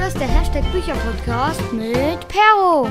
Hier 0.00 0.08
ist 0.08 0.18
der 0.18 0.28
Hashtag 0.28 0.64
Bücherpodcast 0.72 1.74
mit 1.74 2.26
Perro. 2.26 2.88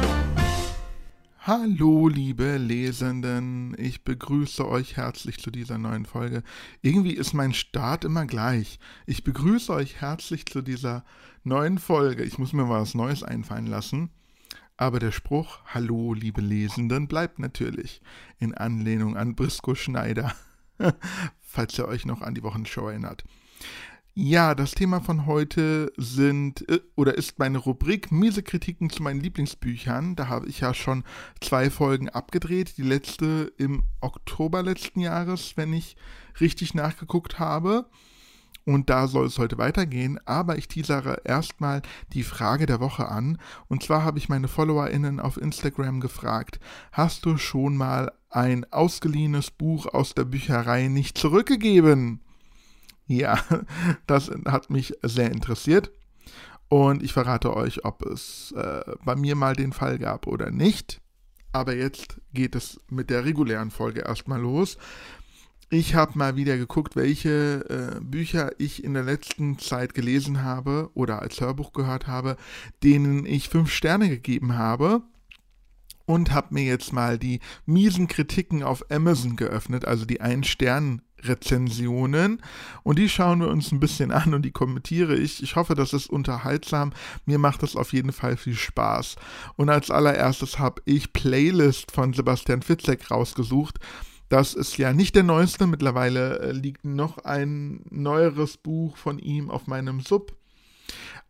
Hallo, 1.40 2.08
liebe 2.08 2.58
Lesenden, 2.58 3.76
ich 3.80 4.04
begrüße 4.04 4.68
euch 4.68 4.96
herzlich 4.96 5.40
zu 5.40 5.50
dieser 5.50 5.80
neuen 5.80 6.06
Folge. 6.06 6.44
Irgendwie 6.84 7.14
ist 7.14 7.34
mein 7.34 7.56
Start 7.56 8.06
immer 8.06 8.28
gleich. 8.28 8.78
Ich 9.08 9.24
begrüße 9.24 9.74
euch 9.74 10.00
herzlich 10.02 10.46
zu 10.46 10.62
dieser 10.62 11.04
neuen 11.44 11.80
Folge. 11.80 12.24
Ich 12.24 12.38
muss 12.38 12.54
mir 12.54 12.70
was 12.70 12.94
Neues 12.94 13.24
einfallen 13.24 13.66
lassen. 13.66 14.12
Aber 14.78 15.00
der 15.00 15.12
Spruch 15.12 15.62
Hallo, 15.66 16.14
liebe 16.14 16.42
Lesenden 16.42 17.08
bleibt 17.08 17.40
natürlich 17.40 18.02
in 18.38 18.54
Anlehnung 18.54 19.18
an 19.18 19.34
Brisco 19.34 19.74
Schneider, 19.74 20.32
falls 21.42 21.76
ihr 21.80 21.88
euch 21.88 22.06
noch 22.06 22.22
an 22.22 22.36
die 22.36 22.44
Wochenshow 22.44 22.88
erinnert. 22.88 23.24
Ja, 24.16 24.56
das 24.56 24.72
Thema 24.72 25.00
von 25.02 25.28
heute 25.28 25.94
sind 25.96 26.68
äh, 26.68 26.82
oder 26.96 27.16
ist 27.16 27.40
meine 27.40 27.58
Rubrik 27.60 28.12
Miese 28.12 28.44
Kritiken 28.44 28.90
zu 28.90 29.04
meinen 29.04 29.22
Lieblingsbüchern. 29.22 30.16
Da 30.16 30.28
habe 30.28 30.48
ich 30.48 30.60
ja 30.60 30.74
schon 30.74 31.04
zwei 31.42 31.70
Folgen 31.70 32.10
abgedreht. 32.10 32.78
Die 32.78 32.84
letzte 32.84 33.54
im 33.58 33.84
Oktober 34.02 34.64
letzten 34.64 35.00
Jahres, 35.00 35.54
wenn 35.56 35.74
ich 35.74 35.96
richtig 36.42 36.74
nachgeguckt 36.74 37.40
habe. 37.40 37.86
Und 38.66 38.90
da 38.90 39.08
soll 39.08 39.28
es 39.28 39.40
heute 39.40 39.58
weitergehen, 39.58 40.20
aber 40.26 40.58
ich 40.58 40.68
teasere 40.68 41.22
erstmal 41.24 41.82
die 42.14 42.24
Frage 42.24 42.66
der 42.66 42.80
Woche 42.80 43.08
an. 43.08 43.40
Und 43.68 43.84
zwar 43.84 44.04
habe 44.04 44.20
ich 44.20 44.30
meine 44.30 44.48
FollowerInnen 44.48 45.20
auf 45.20 45.38
Instagram 45.38 46.02
gefragt: 46.02 46.60
Hast 46.92 47.26
du 47.26 47.38
schon 47.38 47.78
mal 47.78 48.12
ein 48.30 48.66
ausgeliehenes 48.72 49.50
Buch 49.50 49.86
aus 49.86 50.14
der 50.14 50.26
Bücherei 50.26 50.88
nicht 50.88 51.18
zurückgegeben? 51.18 52.22
Ja, 53.10 53.44
das 54.06 54.30
hat 54.46 54.70
mich 54.70 54.94
sehr 55.02 55.32
interessiert. 55.32 55.92
Und 56.70 57.02
ich 57.02 57.12
verrate 57.12 57.56
euch, 57.56 57.84
ob 57.84 58.06
es 58.06 58.54
äh, 58.56 58.82
bei 59.04 59.16
mir 59.16 59.36
mal 59.36 59.56
den 59.56 59.74
Fall 59.74 59.98
gab 59.98 60.28
oder 60.28 60.52
nicht. 60.52 61.02
Aber 61.52 61.76
jetzt 61.76 62.22
geht 62.32 62.54
es 62.54 62.80
mit 62.88 63.10
der 63.10 63.26
regulären 63.26 63.72
Folge 63.72 64.02
erstmal 64.02 64.40
los. 64.40 64.78
Ich 65.72 65.96
habe 65.96 66.20
mal 66.20 66.36
wieder 66.36 66.58
geguckt, 66.58 66.96
welche 66.96 67.66
äh, 67.98 68.00
Bücher 68.00 68.52
ich 68.60 68.84
in 68.84 68.94
der 68.94 69.04
letzten 69.04 69.58
Zeit 69.58 69.96
gelesen 69.96 70.44
habe 70.44 70.92
oder 70.94 71.20
als 71.24 71.42
Hörbuch 71.42 71.74
gehört 71.74 72.06
habe, 72.06 72.38
denen 72.84 73.26
ich 73.26 73.50
fünf 73.50 73.72
Sterne 73.72 74.08
gegeben 74.08 74.56
habe 74.56 75.02
und 76.06 76.32
habe 76.32 76.54
mir 76.54 76.64
jetzt 76.64 76.94
mal 76.94 77.18
die 77.18 77.40
miesen 77.66 78.08
Kritiken 78.08 78.62
auf 78.62 78.86
Amazon 78.92 79.36
geöffnet, 79.36 79.86
also 79.86 80.06
die 80.06 80.22
Ein-Stern- 80.22 81.02
Rezensionen 81.24 82.42
und 82.84 83.00
die 83.00 83.10
schauen 83.10 83.42
wir 83.42 83.50
uns 83.50 83.72
ein 83.72 83.80
bisschen 83.80 84.12
an 84.12 84.34
und 84.34 84.44
die 84.44 84.52
kommentiere 84.52 85.16
ich. 85.16 85.44
Ich 85.44 85.56
hoffe, 85.56 85.76
das 85.76 85.94
ist 85.94 86.10
unterhaltsam. 86.10 86.92
Mir 87.26 87.40
macht 87.40 87.64
das 87.64 87.76
auf 87.76 87.94
jeden 87.94 88.12
Fall 88.12 88.38
viel 88.38 88.56
Spaß. 88.56 89.16
Und 89.56 89.70
als 89.70 89.92
allererstes 89.92 90.60
habe 90.60 90.82
ich 90.86 91.14
Playlist 91.14 91.92
von 91.92 92.14
Sebastian 92.14 92.62
Fitzek 92.62 93.12
rausgesucht. 93.12 93.80
Das 94.30 94.54
ist 94.54 94.78
ja 94.78 94.94
nicht 94.94 95.16
der 95.16 95.24
neueste. 95.24 95.66
Mittlerweile 95.66 96.40
äh, 96.40 96.52
liegt 96.52 96.86
noch 96.86 97.18
ein 97.20 97.82
neueres 97.90 98.58
Buch 98.58 98.96
von 98.96 99.18
ihm 99.18 99.50
auf 99.50 99.66
meinem 99.68 100.02
Sub 100.02 100.40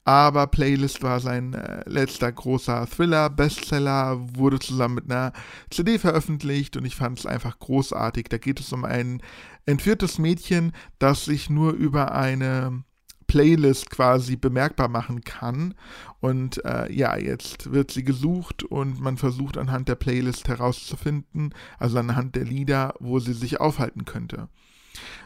aber 0.09 0.47
Playlist 0.47 1.03
war 1.03 1.19
sein 1.19 1.53
äh, 1.53 1.87
letzter 1.87 2.31
großer 2.31 2.87
Thriller, 2.87 3.29
Bestseller, 3.29 4.17
wurde 4.35 4.57
zusammen 4.57 4.95
mit 4.95 5.11
einer 5.11 5.33
CD 5.69 5.99
veröffentlicht 5.99 6.77
und 6.77 6.85
ich 6.85 6.95
fand 6.95 7.19
es 7.19 7.27
einfach 7.27 7.59
großartig. 7.59 8.25
Da 8.27 8.39
geht 8.39 8.59
es 8.59 8.73
um 8.73 8.85
ein 8.85 9.21
entführtes 9.69 10.17
Mädchen, 10.17 10.73
das 10.97 11.25
sich 11.25 11.49
nur 11.49 11.73
über 11.73 12.11
eine 12.11 12.83
Playlist 13.27 13.91
quasi 13.91 14.35
bemerkbar 14.35 14.87
machen 14.87 15.21
kann. 15.21 15.75
Und 16.19 16.65
äh, 16.65 16.91
ja, 16.91 17.15
jetzt 17.15 17.71
wird 17.71 17.91
sie 17.91 18.03
gesucht 18.03 18.63
und 18.63 18.99
man 18.99 19.17
versucht 19.17 19.57
anhand 19.57 19.87
der 19.87 19.95
Playlist 19.95 20.47
herauszufinden, 20.47 21.53
also 21.77 21.99
anhand 21.99 22.35
der 22.35 22.45
Lieder, 22.45 22.95
wo 22.99 23.19
sie 23.19 23.33
sich 23.33 23.61
aufhalten 23.61 24.05
könnte. 24.05 24.49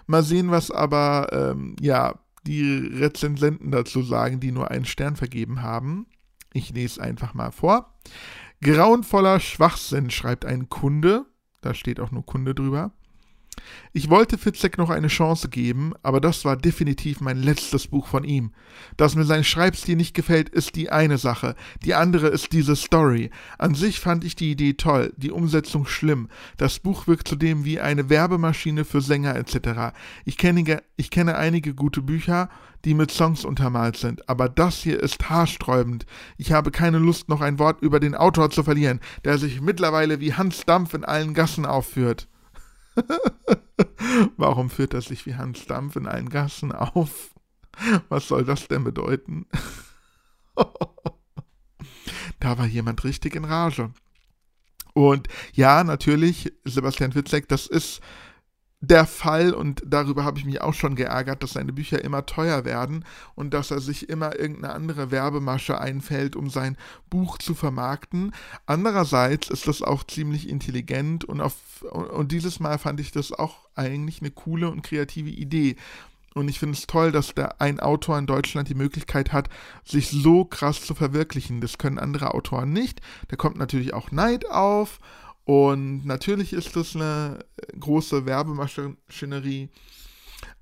Mal 0.05 0.23
sehen, 0.23 0.51
was 0.51 0.69
aber 0.69 1.29
ähm, 1.31 1.77
ja 1.79 2.19
die 2.45 2.77
Rezensenten 2.77 3.71
dazu 3.71 4.03
sagen, 4.03 4.41
die 4.41 4.51
nur 4.51 4.69
einen 4.69 4.85
Stern 4.85 5.15
vergeben 5.15 5.61
haben. 5.61 6.07
Ich 6.51 6.71
lese 6.71 7.01
einfach 7.01 7.33
mal 7.33 7.51
vor. 7.51 7.95
Grauenvoller 8.61 9.39
Schwachsinn, 9.39 10.09
schreibt 10.09 10.43
ein 10.43 10.67
Kunde. 10.67 11.25
Da 11.61 11.73
steht 11.73 12.01
auch 12.01 12.11
nur 12.11 12.25
Kunde 12.25 12.53
drüber. 12.53 12.91
Ich 13.91 14.09
wollte 14.09 14.37
Fitzek 14.37 14.77
noch 14.77 14.89
eine 14.89 15.07
Chance 15.07 15.49
geben, 15.49 15.93
aber 16.01 16.19
das 16.19 16.45
war 16.45 16.57
definitiv 16.57 17.21
mein 17.21 17.41
letztes 17.41 17.87
Buch 17.87 18.07
von 18.07 18.23
ihm. 18.23 18.51
Dass 18.97 19.15
mir 19.15 19.25
sein 19.25 19.43
Schreibstil 19.43 19.95
nicht 19.95 20.15
gefällt, 20.15 20.49
ist 20.49 20.75
die 20.75 20.89
eine 20.89 21.17
Sache. 21.17 21.55
Die 21.83 21.93
andere 21.93 22.27
ist 22.27 22.53
diese 22.53 22.75
Story. 22.75 23.29
An 23.57 23.75
sich 23.75 23.99
fand 23.99 24.23
ich 24.23 24.35
die 24.35 24.51
Idee 24.51 24.73
toll, 24.73 25.13
die 25.17 25.31
Umsetzung 25.31 25.85
schlimm. 25.85 26.29
Das 26.57 26.79
Buch 26.79 27.07
wirkt 27.07 27.27
zudem 27.27 27.65
wie 27.65 27.79
eine 27.79 28.09
Werbemaschine 28.09 28.85
für 28.85 29.01
Sänger 29.01 29.35
etc. 29.35 29.93
Ich 30.25 30.37
kenne, 30.37 30.81
ich 30.95 31.09
kenne 31.11 31.37
einige 31.37 31.75
gute 31.75 32.01
Bücher, 32.01 32.49
die 32.85 32.93
mit 32.93 33.11
Songs 33.11 33.45
untermalt 33.45 33.95
sind, 33.97 34.27
aber 34.27 34.49
das 34.49 34.77
hier 34.77 35.01
ist 35.01 35.29
haarsträubend. 35.29 36.05
Ich 36.37 36.51
habe 36.51 36.71
keine 36.71 36.97
Lust, 36.97 37.29
noch 37.29 37.41
ein 37.41 37.59
Wort 37.59 37.81
über 37.81 37.99
den 37.99 38.15
Autor 38.15 38.49
zu 38.49 38.63
verlieren, 38.63 38.99
der 39.23 39.37
sich 39.37 39.61
mittlerweile 39.61 40.19
wie 40.19 40.33
Hans 40.33 40.65
Dampf 40.65 40.93
in 40.93 41.05
allen 41.05 41.33
Gassen 41.33 41.65
aufführt. 41.65 42.27
Warum 44.37 44.69
führt 44.69 44.93
er 44.93 45.01
sich 45.01 45.25
wie 45.25 45.35
Hans 45.35 45.65
Dampf 45.65 45.95
in 45.95 46.07
allen 46.07 46.29
Gassen 46.29 46.71
auf? 46.71 47.33
Was 48.09 48.27
soll 48.27 48.45
das 48.45 48.67
denn 48.67 48.83
bedeuten? 48.83 49.47
da 52.39 52.57
war 52.57 52.65
jemand 52.65 53.03
richtig 53.03 53.35
in 53.35 53.45
Rage. 53.45 53.91
Und 54.93 55.27
ja, 55.53 55.83
natürlich, 55.83 56.53
Sebastian 56.65 57.15
Witzek, 57.15 57.47
das 57.49 57.65
ist 57.65 58.01
der 58.85 59.05
Fall, 59.05 59.53
und 59.53 59.81
darüber 59.85 60.25
habe 60.25 60.37
ich 60.37 60.43
mich 60.43 60.59
auch 60.59 60.73
schon 60.73 60.95
geärgert, 60.95 61.41
dass 61.41 61.53
seine 61.53 61.71
Bücher 61.71 62.03
immer 62.03 62.25
teuer 62.25 62.65
werden 62.65 63.05
und 63.33 63.53
dass 63.53 63.71
er 63.71 63.79
sich 63.79 64.09
immer 64.09 64.37
irgendeine 64.37 64.73
andere 64.73 65.09
Werbemasche 65.09 65.79
einfällt, 65.79 66.35
um 66.35 66.49
sein 66.49 66.75
Buch 67.09 67.37
zu 67.37 67.55
vermarkten. 67.55 68.33
Andererseits 68.65 69.49
ist 69.49 69.69
das 69.69 69.81
auch 69.83 70.03
ziemlich 70.03 70.49
intelligent 70.49 71.23
und, 71.23 71.39
auf, 71.39 71.55
und 71.91 72.33
dieses 72.33 72.59
Mal 72.59 72.77
fand 72.77 72.99
ich 72.99 73.13
das 73.13 73.31
auch 73.31 73.69
eigentlich 73.73 74.19
eine 74.19 74.31
coole 74.31 74.69
und 74.69 74.81
kreative 74.81 75.29
Idee. 75.29 75.77
Und 76.33 76.49
ich 76.49 76.59
finde 76.59 76.75
es 76.75 76.85
toll, 76.85 77.13
dass 77.13 77.33
da 77.35 77.55
ein 77.59 77.79
Autor 77.79 78.17
in 78.17 78.25
Deutschland 78.25 78.67
die 78.67 78.75
Möglichkeit 78.75 79.31
hat, 79.31 79.47
sich 79.85 80.09
so 80.09 80.43
krass 80.43 80.81
zu 80.81 80.93
verwirklichen. 80.93 81.61
Das 81.61 81.77
können 81.77 81.99
andere 81.99 82.33
Autoren 82.33 82.73
nicht. 82.73 82.99
Da 83.29 83.37
kommt 83.37 83.55
natürlich 83.55 83.93
auch 83.93 84.11
Neid 84.11 84.49
auf 84.49 84.99
und 85.45 86.05
natürlich 86.05 86.53
ist 86.53 86.75
das 86.75 86.95
eine 86.95 87.39
große 87.79 88.25
Werbemaschinerie, 88.25 89.69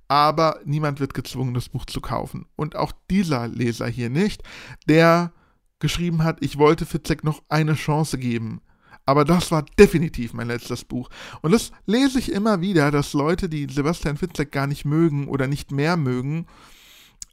aber 0.08 0.60
niemand 0.66 1.00
wird 1.00 1.14
gezwungen, 1.14 1.54
das 1.54 1.70
Buch 1.70 1.86
zu 1.86 2.02
kaufen. 2.02 2.46
Und 2.56 2.76
auch 2.76 2.92
dieser 3.10 3.48
Leser 3.48 3.88
hier 3.88 4.10
nicht, 4.10 4.44
der 4.88 5.32
geschrieben 5.80 6.24
hat, 6.24 6.38
ich 6.42 6.58
wollte 6.58 6.86
Fitzek 6.86 7.24
noch 7.24 7.44
eine 7.48 7.76
Chance 7.76 8.18
geben. 8.18 8.62
Aber 9.06 9.26
das 9.26 9.52
war 9.52 9.66
definitiv 9.80 10.34
mein 10.34 10.48
letztes 10.48 10.84
Buch. 10.84 11.10
Und 11.42 11.52
das 11.52 11.72
lese 11.86 12.20
ich 12.20 12.32
immer 12.32 12.62
wieder, 12.62 12.92
dass 12.92 13.14
Leute, 13.14 13.50
die 13.50 13.68
Sebastian 13.70 14.18
Fitzek 14.18 14.52
gar 14.52 14.68
nicht 14.68 14.86
mögen 14.86 15.28
oder 15.28 15.48
nicht 15.48 15.72
mehr 15.72 15.98
mögen, 15.98 16.46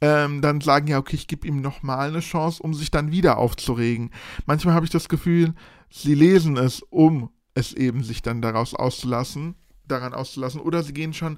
ähm, 0.01 0.41
dann 0.41 0.61
sagen, 0.61 0.87
ja, 0.87 0.97
okay, 0.97 1.15
ich 1.15 1.27
gebe 1.27 1.47
ihm 1.47 1.61
nochmal 1.61 2.09
eine 2.09 2.21
Chance, 2.21 2.63
um 2.63 2.73
sich 2.73 2.91
dann 2.91 3.11
wieder 3.11 3.37
aufzuregen. 3.37 4.11
Manchmal 4.45 4.73
habe 4.73 4.85
ich 4.85 4.91
das 4.91 5.09
Gefühl, 5.09 5.53
sie 5.89 6.15
lesen 6.15 6.57
es, 6.57 6.81
um 6.89 7.29
es 7.59 7.73
eben 7.73 8.03
sich 8.03 8.21
dann 8.21 8.41
daraus 8.41 8.73
auszulassen, 8.73 9.55
daran 9.87 10.13
auszulassen, 10.13 10.61
oder 10.61 10.83
sie 10.83 10.93
gehen 10.93 11.13
schon 11.13 11.37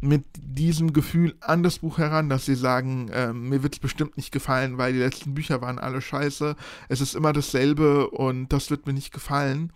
mit 0.00 0.24
diesem 0.36 0.92
Gefühl 0.92 1.36
an 1.40 1.62
das 1.62 1.80
Buch 1.80 1.98
heran, 1.98 2.28
dass 2.28 2.46
sie 2.46 2.54
sagen, 2.54 3.08
äh, 3.08 3.32
mir 3.32 3.62
wird 3.62 3.74
es 3.74 3.80
bestimmt 3.80 4.16
nicht 4.16 4.30
gefallen, 4.30 4.78
weil 4.78 4.92
die 4.92 5.00
letzten 5.00 5.34
Bücher 5.34 5.60
waren 5.60 5.78
alle 5.78 6.00
scheiße, 6.00 6.54
es 6.88 7.00
ist 7.00 7.14
immer 7.14 7.32
dasselbe 7.32 8.10
und 8.10 8.48
das 8.52 8.70
wird 8.70 8.86
mir 8.86 8.92
nicht 8.92 9.12
gefallen, 9.12 9.72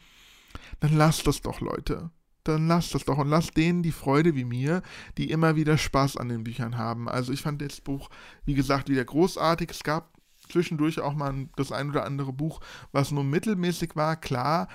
dann 0.81 0.97
lasst 0.97 1.27
das 1.27 1.41
doch, 1.43 1.61
Leute. 1.61 2.11
Dann 2.45 2.67
lasst 2.67 2.95
das 2.95 3.05
doch 3.05 3.19
und 3.19 3.29
lasst 3.29 3.56
denen 3.56 3.83
die 3.83 3.93
Freude 3.93 4.35
wie 4.35 4.45
mir, 4.45 4.83
die 5.17 5.31
immer 5.31 5.55
wieder 5.55 5.79
Spaß 5.79 6.17
an 6.17 6.29
den 6.29 6.43
Büchern 6.43 6.77
haben. 6.77 7.09
Also 7.09 7.33
ich 7.33 7.41
fand 7.41 7.62
das 7.62 7.81
Buch, 7.81 8.09
wie 8.45 8.55
gesagt, 8.55 8.88
wieder 8.88 9.05
großartig. 9.05 9.71
Es 9.71 9.85
gab 9.85 10.12
zwischendurch 10.49 11.00
auch 11.00 11.15
mal 11.15 11.49
das 11.56 11.71
ein 11.71 11.91
oder 11.91 12.05
andere 12.05 12.33
Buch, 12.33 12.61
was 12.91 13.12
nur 13.12 13.23
mittelmäßig 13.23 13.95
war, 13.95 14.17
klar, 14.17 14.69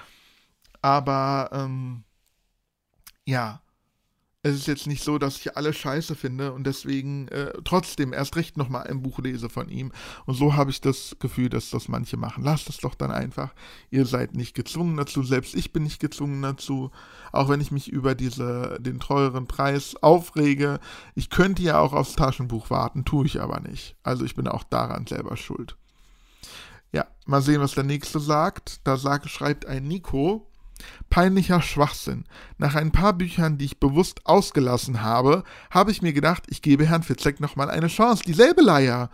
aber 0.88 1.50
ähm, 1.52 2.06
ja, 3.26 3.62
es 4.42 4.56
ist 4.56 4.68
jetzt 4.68 4.88
nicht 4.88 5.04
so, 5.04 5.18
dass 5.18 5.36
ich 5.36 5.58
alles 5.58 5.76
scheiße 5.76 6.16
finde 6.16 6.54
und 6.54 6.64
deswegen 6.64 7.28
äh, 7.28 7.52
trotzdem 7.66 8.14
erst 8.14 8.38
recht 8.38 8.56
nochmal 8.56 8.88
ein 8.88 9.02
Buch 9.02 9.20
lese 9.20 9.50
von 9.50 9.68
ihm. 9.68 9.92
Und 10.26 10.36
so 10.36 10.56
habe 10.56 10.72
ich 10.72 10.80
das 10.80 11.18
Gefühl, 11.20 11.50
dass 11.50 11.72
das 11.72 11.90
manche 11.90 12.16
machen. 12.16 12.46
Lasst 12.46 12.70
es 12.70 12.78
doch 12.78 12.96
dann 12.96 13.12
einfach. 13.12 13.54
Ihr 13.90 14.06
seid 14.06 14.34
nicht 14.34 14.56
gezwungen 14.56 14.96
dazu. 14.96 15.24
Selbst 15.24 15.56
ich 15.56 15.74
bin 15.74 15.84
nicht 15.84 16.00
gezwungen 16.00 16.42
dazu. 16.42 16.92
Auch 17.34 17.50
wenn 17.50 17.60
ich 17.60 17.72
mich 17.72 17.90
über 17.90 18.16
diese, 18.16 18.78
den 18.80 19.02
teuren 19.02 19.46
Preis 19.46 19.98
aufrege. 20.02 20.80
Ich 21.16 21.30
könnte 21.30 21.64
ja 21.64 21.82
auch 21.82 21.92
aufs 21.92 22.16
Taschenbuch 22.16 22.70
warten, 22.70 23.04
tue 23.04 23.26
ich 23.26 23.42
aber 23.42 23.60
nicht. 23.60 23.98
Also 24.04 24.24
ich 24.24 24.36
bin 24.36 24.48
auch 24.48 24.64
daran 24.64 25.06
selber 25.06 25.36
schuld. 25.36 25.76
Ja, 26.94 27.06
mal 27.26 27.42
sehen, 27.42 27.60
was 27.60 27.74
der 27.74 27.84
nächste 27.84 28.22
sagt. 28.22 28.88
Da 28.88 28.96
sagt, 28.96 29.30
schreibt 29.30 29.66
ein 29.66 29.86
Nico. 29.86 30.47
Peinlicher 31.10 31.62
Schwachsinn. 31.62 32.26
Nach 32.58 32.76
ein 32.76 32.92
paar 32.92 33.14
Büchern, 33.14 33.58
die 33.58 33.66
ich 33.66 33.80
bewusst 33.80 34.26
ausgelassen 34.26 35.02
habe, 35.02 35.44
habe 35.72 35.92
ich 35.92 36.02
mir 36.02 36.14
gedacht, 36.14 36.44
ich 36.48 36.62
gebe 36.62 36.86
Herrn 36.86 37.04
Fitzek 37.04 37.40
nochmal 37.40 37.70
eine 37.70 37.88
Chance. 37.88 38.24
Dieselbe 38.26 38.62
Leier. 38.62 39.10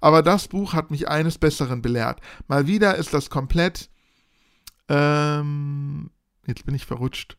Aber 0.00 0.22
das 0.22 0.48
Buch 0.48 0.72
hat 0.72 0.90
mich 0.90 1.08
eines 1.08 1.38
Besseren 1.38 1.82
belehrt. 1.82 2.20
Mal 2.48 2.66
wieder 2.66 2.96
ist 2.96 3.14
das 3.14 3.30
komplett. 3.30 3.90
Ähm, 4.88 6.10
jetzt 6.46 6.66
bin 6.66 6.74
ich 6.74 6.86
verrutscht. 6.86 7.36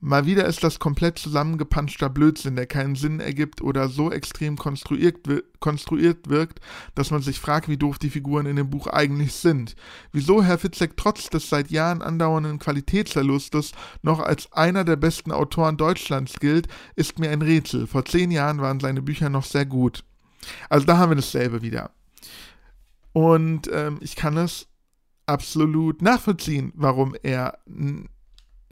Mal 0.00 0.26
wieder 0.26 0.44
ist 0.44 0.62
das 0.62 0.78
komplett 0.78 1.18
zusammengepanschter 1.18 2.10
Blödsinn, 2.10 2.54
der 2.54 2.66
keinen 2.66 2.96
Sinn 2.96 3.18
ergibt 3.18 3.62
oder 3.62 3.88
so 3.88 4.12
extrem 4.12 4.56
konstruiert, 4.56 5.26
konstruiert 5.58 6.28
wirkt, 6.28 6.60
dass 6.94 7.10
man 7.10 7.22
sich 7.22 7.40
fragt, 7.40 7.68
wie 7.68 7.78
doof 7.78 7.98
die 7.98 8.10
Figuren 8.10 8.44
in 8.44 8.56
dem 8.56 8.68
Buch 8.68 8.88
eigentlich 8.88 9.32
sind. 9.32 9.74
Wieso 10.12 10.42
Herr 10.42 10.58
Fitzek 10.58 10.98
trotz 10.98 11.30
des 11.30 11.48
seit 11.48 11.70
Jahren 11.70 12.02
andauernden 12.02 12.58
Qualitätsverlustes 12.58 13.72
noch 14.02 14.20
als 14.20 14.52
einer 14.52 14.84
der 14.84 14.96
besten 14.96 15.32
Autoren 15.32 15.78
Deutschlands 15.78 16.40
gilt, 16.40 16.68
ist 16.94 17.18
mir 17.18 17.30
ein 17.30 17.42
Rätsel. 17.42 17.86
Vor 17.86 18.04
zehn 18.04 18.30
Jahren 18.30 18.60
waren 18.60 18.80
seine 18.80 19.00
Bücher 19.00 19.30
noch 19.30 19.44
sehr 19.44 19.64
gut. 19.64 20.04
Also 20.68 20.86
da 20.86 20.98
haben 20.98 21.10
wir 21.10 21.16
dasselbe 21.16 21.62
wieder. 21.62 21.90
Und 23.12 23.70
ähm, 23.72 23.96
ich 24.02 24.14
kann 24.14 24.36
es 24.36 24.68
absolut 25.24 26.02
nachvollziehen, 26.02 26.72
warum 26.76 27.16
er 27.22 27.58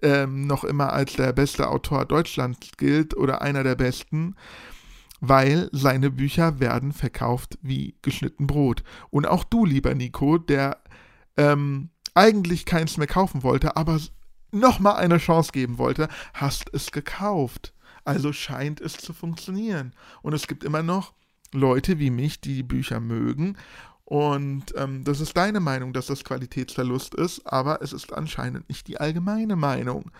ähm, 0.03 0.47
noch 0.47 0.65
immer 0.65 0.93
als 0.93 1.15
der 1.15 1.33
beste 1.33 1.69
Autor 1.69 2.05
Deutschlands 2.05 2.59
gilt 2.77 3.17
oder 3.17 3.43
einer 3.43 3.63
der 3.63 3.75
besten, 3.75 4.37
weil 5.21 5.69
seine 5.73 6.11
Bücher 6.11 6.61
werden 6.61 6.93
verkauft 6.93 7.59
wie 7.63 7.97
geschnitten 8.03 8.47
Brot. 8.47 8.83
Und 9.11 9.27
auch 9.27 9.45
du, 9.45 9.65
lieber 9.65 9.95
Nico, 9.95 10.39
der 10.39 10.79
ähm, 11.37 11.91
eigentlich 12.15 12.65
keins 12.65 12.97
mehr 12.97 13.07
kaufen 13.07 13.43
wollte, 13.43 13.77
aber 13.77 13.99
nochmal 14.51 14.97
eine 14.97 15.19
Chance 15.19 15.53
geben 15.53 15.79
wollte, 15.79 16.09
hast 16.33 16.73
es 16.73 16.93
gekauft. 16.93 17.75
Also 18.05 18.33
scheint 18.33 18.81
es 18.81 18.95
zu 18.95 19.13
funktionieren. 19.13 19.95
Und 20.23 20.35
es 20.35 20.47
gibt 20.47 20.63
immer 20.63 20.83
noch 20.83 21.15
Leute 21.53 21.99
wie 21.99 22.11
mich, 22.11 22.41
die 22.41 22.55
die 22.55 22.63
Bücher 22.63 23.01
mögen 23.01 23.57
und 24.05 24.75
ähm, 24.77 25.05
das 25.05 25.21
ist 25.21 25.37
deine 25.37 25.61
Meinung, 25.61 25.93
dass 25.93 26.07
das 26.07 26.25
Qualitätsverlust 26.25 27.15
ist, 27.15 27.47
aber 27.47 27.81
es 27.83 27.93
ist 27.93 28.13
anscheinend 28.13 28.69
nicht 28.69 28.87
die 28.87 29.01
allgemeine 29.01 29.57
Meinung. 29.57 30.11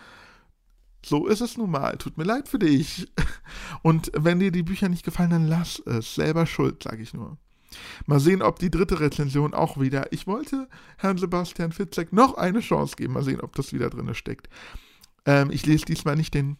So 1.05 1.27
ist 1.27 1.41
es 1.41 1.55
nun 1.55 1.69
mal. 1.69 1.97
Tut 1.97 2.17
mir 2.17 2.23
leid 2.23 2.49
für 2.49 2.57
dich. 2.57 3.07
Und 3.83 4.11
wenn 4.15 4.39
dir 4.39 4.51
die 4.51 4.63
Bücher 4.63 4.89
nicht 4.89 5.05
gefallen, 5.05 5.29
dann 5.29 5.47
lass 5.47 5.77
es. 5.85 6.15
Selber 6.15 6.47
schuld, 6.47 6.81
sage 6.81 7.03
ich 7.03 7.13
nur. 7.13 7.37
Mal 8.07 8.19
sehen, 8.19 8.41
ob 8.41 8.57
die 8.57 8.71
dritte 8.71 8.99
Rezension 8.99 9.53
auch 9.53 9.79
wieder. 9.79 10.11
Ich 10.11 10.25
wollte 10.25 10.67
Herrn 10.97 11.19
Sebastian 11.19 11.71
Fitzek 11.71 12.11
noch 12.11 12.35
eine 12.37 12.61
Chance 12.61 12.95
geben. 12.95 13.13
Mal 13.13 13.23
sehen, 13.23 13.41
ob 13.41 13.53
das 13.53 13.71
wieder 13.71 13.91
drin 13.91 14.15
steckt. 14.15 14.49
Ähm, 15.27 15.51
ich 15.51 15.63
lese 15.67 15.85
diesmal 15.85 16.15
nicht 16.15 16.33
den 16.33 16.57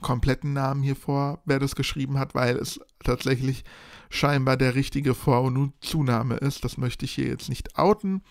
kompletten 0.00 0.52
Namen 0.52 0.82
hier 0.82 0.96
vor, 0.96 1.42
wer 1.44 1.58
das 1.58 1.74
geschrieben 1.74 2.18
hat, 2.18 2.34
weil 2.34 2.56
es 2.56 2.80
tatsächlich 3.04 3.64
scheinbar 4.10 4.56
der 4.56 4.74
richtige 4.74 5.14
Vor- 5.14 5.42
und 5.42 5.72
Zunahme 5.80 6.36
ist. 6.36 6.64
Das 6.64 6.76
möchte 6.76 7.04
ich 7.04 7.12
hier 7.12 7.26
jetzt 7.26 7.48
nicht 7.48 7.78
outen. 7.78 8.22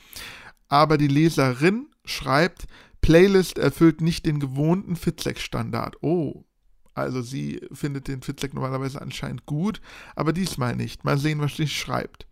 Aber 0.67 0.97
die 0.97 1.07
Leserin 1.07 1.87
schreibt, 2.05 2.67
Playlist 3.01 3.57
erfüllt 3.57 4.01
nicht 4.01 4.25
den 4.25 4.39
gewohnten 4.39 4.95
Fitzek-Standard. 4.95 5.97
Oh, 6.01 6.45
also 6.93 7.21
sie 7.21 7.61
findet 7.71 8.07
den 8.07 8.21
Fitzek 8.21 8.53
normalerweise 8.53 9.01
anscheinend 9.01 9.45
gut, 9.45 9.81
aber 10.15 10.33
diesmal 10.33 10.75
nicht. 10.75 11.03
Mal 11.03 11.17
sehen, 11.17 11.39
was 11.39 11.55
sie 11.55 11.67
schreibt. 11.67 12.27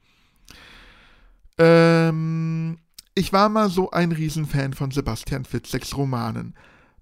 Ähm, 1.58 2.78
ich 3.16 3.34
war 3.34 3.50
mal 3.50 3.70
so 3.70 3.92
ein 3.92 4.12
Riesenfan 4.12 4.74
von 4.74 4.92
Sebastian 4.92 5.46
Fitzeks 5.46 5.98
Romanen. 5.98 6.56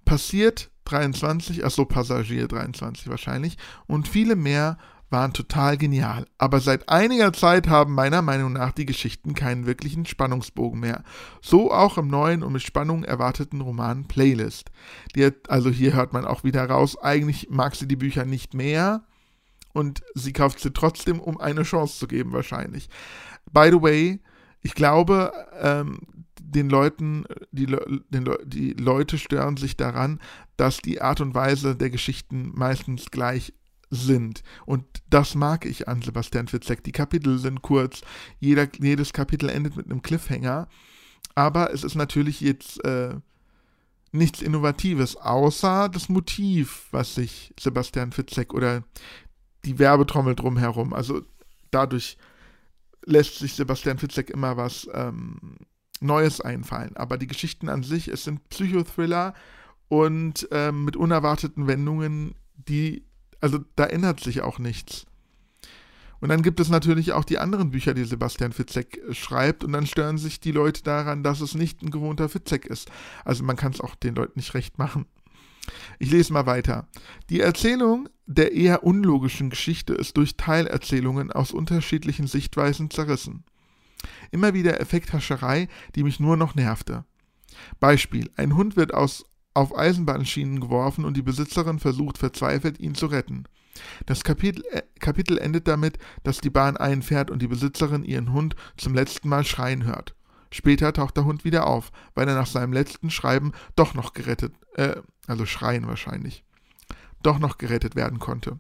Passiert 0.07 0.71
23, 0.85 1.65
achso, 1.65 1.83
Passagier 1.83 2.47
23 2.47 3.09
wahrscheinlich, 3.09 3.57
und 3.87 4.07
viele 4.07 4.37
mehr 4.37 4.77
waren 5.09 5.33
total 5.33 5.77
genial, 5.77 6.25
aber 6.37 6.61
seit 6.61 6.87
einiger 6.87 7.33
Zeit 7.33 7.67
haben 7.67 7.93
meiner 7.93 8.21
Meinung 8.21 8.53
nach 8.53 8.71
die 8.71 8.85
Geschichten 8.85 9.33
keinen 9.33 9.65
wirklichen 9.65 10.05
Spannungsbogen 10.05 10.79
mehr. 10.79 11.03
So 11.41 11.73
auch 11.73 11.97
im 11.97 12.07
neuen 12.07 12.41
und 12.41 12.53
mit 12.53 12.61
Spannung 12.61 13.03
erwarteten 13.03 13.59
Roman 13.59 14.07
Playlist. 14.07 14.71
Die, 15.13 15.29
also 15.49 15.69
hier 15.69 15.93
hört 15.93 16.13
man 16.13 16.25
auch 16.25 16.45
wieder 16.45 16.65
raus, 16.69 16.97
eigentlich 16.97 17.49
mag 17.49 17.75
sie 17.75 17.87
die 17.87 17.97
Bücher 17.97 18.23
nicht 18.23 18.53
mehr 18.53 19.03
und 19.73 20.03
sie 20.13 20.31
kauft 20.31 20.61
sie 20.61 20.71
trotzdem, 20.71 21.19
um 21.19 21.37
eine 21.37 21.63
Chance 21.63 21.99
zu 21.99 22.07
geben 22.07 22.31
wahrscheinlich. 22.31 22.89
By 23.51 23.69
the 23.71 23.81
way, 23.81 24.19
ich 24.61 24.73
glaube, 24.73 25.33
ähm, 25.61 25.99
den 26.51 26.69
Leuten, 26.69 27.25
die, 27.51 27.65
den, 27.65 28.29
die 28.45 28.73
Leute 28.73 29.17
stören 29.17 29.57
sich 29.57 29.77
daran, 29.77 30.19
dass 30.55 30.79
die 30.79 31.01
Art 31.01 31.21
und 31.21 31.35
Weise 31.35 31.75
der 31.75 31.89
Geschichten 31.89 32.51
meistens 32.55 33.11
gleich 33.11 33.53
sind. 33.89 34.43
Und 34.65 34.83
das 35.09 35.35
mag 35.35 35.65
ich 35.65 35.87
an 35.87 36.01
Sebastian 36.01 36.47
Fitzek. 36.47 36.83
Die 36.83 36.91
Kapitel 36.91 37.37
sind 37.37 37.61
kurz, 37.61 38.01
jeder, 38.39 38.67
jedes 38.79 39.13
Kapitel 39.13 39.49
endet 39.49 39.75
mit 39.75 39.85
einem 39.85 40.01
Cliffhanger. 40.01 40.67
Aber 41.35 41.73
es 41.73 41.83
ist 41.83 41.95
natürlich 41.95 42.41
jetzt 42.41 42.83
äh, 42.83 43.15
nichts 44.11 44.41
Innovatives, 44.41 45.15
außer 45.15 45.89
das 45.89 46.09
Motiv, 46.09 46.87
was 46.91 47.15
sich 47.15 47.53
Sebastian 47.59 48.11
Fitzek 48.11 48.53
oder 48.53 48.83
die 49.65 49.79
Werbetrommel 49.79 50.35
drumherum, 50.35 50.93
also 50.93 51.21
dadurch 51.71 52.17
lässt 53.05 53.39
sich 53.39 53.53
Sebastian 53.53 53.97
Fitzek 53.97 54.29
immer 54.29 54.57
was 54.57 54.87
ähm, 54.93 55.57
Neues 56.01 56.41
einfallen. 56.41 56.95
Aber 56.97 57.17
die 57.17 57.27
Geschichten 57.27 57.69
an 57.69 57.83
sich, 57.83 58.07
es 58.07 58.23
sind 58.23 58.47
Psychothriller 58.49 59.33
und 59.87 60.47
ähm, 60.51 60.85
mit 60.85 60.95
unerwarteten 60.95 61.67
Wendungen, 61.67 62.35
die 62.55 63.07
also 63.41 63.59
da 63.75 63.85
ändert 63.85 64.19
sich 64.19 64.41
auch 64.41 64.59
nichts. 64.59 65.05
Und 66.19 66.29
dann 66.29 66.41
gibt 66.41 66.59
es 66.59 66.69
natürlich 66.69 67.13
auch 67.13 67.23
die 67.23 67.37
anderen 67.37 67.69
Bücher, 67.69 67.93
die 67.93 68.03
Sebastian 68.03 68.51
Fitzek 68.51 68.97
äh, 68.97 69.13
schreibt, 69.13 69.63
und 69.63 69.71
dann 69.73 69.85
stören 69.85 70.17
sich 70.17 70.39
die 70.39 70.51
Leute 70.51 70.83
daran, 70.83 71.23
dass 71.23 71.41
es 71.41 71.53
nicht 71.53 71.83
ein 71.83 71.91
gewohnter 71.91 72.29
Fitzek 72.29 72.65
ist. 72.65 72.89
Also 73.23 73.43
man 73.43 73.55
kann 73.55 73.73
es 73.73 73.81
auch 73.81 73.95
den 73.95 74.15
Leuten 74.15 74.39
nicht 74.39 74.53
recht 74.53 74.77
machen. 74.79 75.05
Ich 75.99 76.09
lese 76.09 76.33
mal 76.33 76.45
weiter. 76.45 76.87
Die 77.29 77.41
Erzählung 77.41 78.09
der 78.25 78.53
eher 78.53 78.83
unlogischen 78.83 79.49
Geschichte 79.49 79.93
ist 79.93 80.17
durch 80.17 80.37
Teilerzählungen 80.37 81.31
aus 81.31 81.51
unterschiedlichen 81.51 82.27
Sichtweisen 82.27 82.89
zerrissen. 82.89 83.43
Immer 84.31 84.53
wieder 84.53 84.79
Effekthascherei, 84.79 85.67
die 85.95 86.03
mich 86.03 86.19
nur 86.19 86.37
noch 86.37 86.55
nervte. 86.55 87.05
Beispiel: 87.79 88.29
Ein 88.35 88.55
Hund 88.55 88.75
wird 88.75 88.93
aus 88.93 89.25
auf 89.53 89.75
Eisenbahnschienen 89.75 90.59
geworfen 90.59 91.03
und 91.03 91.17
die 91.17 91.23
Besitzerin 91.23 91.79
versucht 91.79 92.19
verzweifelt, 92.19 92.79
ihn 92.79 92.93
zu 92.93 93.07
retten. 93.07 93.45
Das 94.05 94.23
Kapitel, 94.23 94.63
äh, 94.71 94.83
Kapitel 94.99 95.37
endet 95.39 95.67
damit, 95.67 95.97
dass 96.23 96.41
die 96.41 96.51
Bahn 96.51 96.77
einfährt 96.77 97.31
und 97.31 97.41
die 97.41 97.47
Besitzerin 97.47 98.03
ihren 98.03 98.33
Hund 98.33 98.55
zum 98.77 98.93
letzten 98.93 99.29
Mal 99.29 99.45
schreien 99.45 99.83
hört. 99.83 100.15
Später 100.51 100.93
taucht 100.93 101.17
der 101.17 101.25
Hund 101.25 101.43
wieder 101.43 101.67
auf, 101.67 101.91
weil 102.13 102.27
er 102.27 102.35
nach 102.35 102.47
seinem 102.47 102.71
letzten 102.71 103.09
Schreiben 103.09 103.51
doch 103.75 103.93
noch 103.93 104.13
gerettet, 104.13 104.53
äh, 104.75 104.95
also 105.25 105.45
schreien 105.45 105.87
wahrscheinlich, 105.87 106.43
doch 107.21 107.39
noch 107.39 107.57
gerettet 107.57 107.95
werden 107.95 108.19
konnte. 108.19 108.59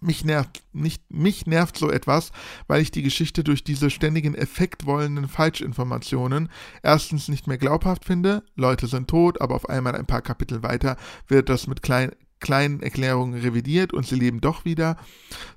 Mich 0.00 0.24
nervt, 0.24 0.62
nicht, 0.72 1.02
mich 1.10 1.46
nervt 1.46 1.76
so 1.76 1.90
etwas, 1.90 2.32
weil 2.66 2.82
ich 2.82 2.90
die 2.90 3.02
Geschichte 3.02 3.42
durch 3.42 3.64
diese 3.64 3.90
ständigen 3.90 4.34
effektwollenden 4.34 5.28
Falschinformationen 5.28 6.50
erstens 6.82 7.28
nicht 7.28 7.46
mehr 7.46 7.58
glaubhaft 7.58 8.04
finde, 8.04 8.42
Leute 8.54 8.86
sind 8.86 9.08
tot, 9.08 9.40
aber 9.40 9.54
auf 9.54 9.68
einmal 9.68 9.96
ein 9.96 10.06
paar 10.06 10.22
Kapitel 10.22 10.62
weiter 10.62 10.96
wird 11.28 11.48
das 11.48 11.66
mit 11.66 11.82
klein, 11.82 12.12
kleinen 12.40 12.80
Erklärungen 12.80 13.40
revidiert 13.40 13.92
und 13.92 14.06
sie 14.06 14.16
leben 14.16 14.40
doch 14.40 14.64
wieder. 14.64 14.96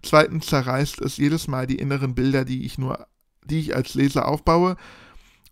Zweitens 0.02 0.48
zerreißt 0.48 1.02
es 1.02 1.18
jedes 1.18 1.48
Mal 1.48 1.68
die 1.68 1.78
inneren 1.78 2.16
Bilder, 2.16 2.46
die 2.46 2.66
ich 2.66 2.78
nur, 2.78 3.08
die 3.44 3.60
ich 3.60 3.76
als 3.76 3.94
Leser 3.94 4.28
aufbaue 4.28 4.78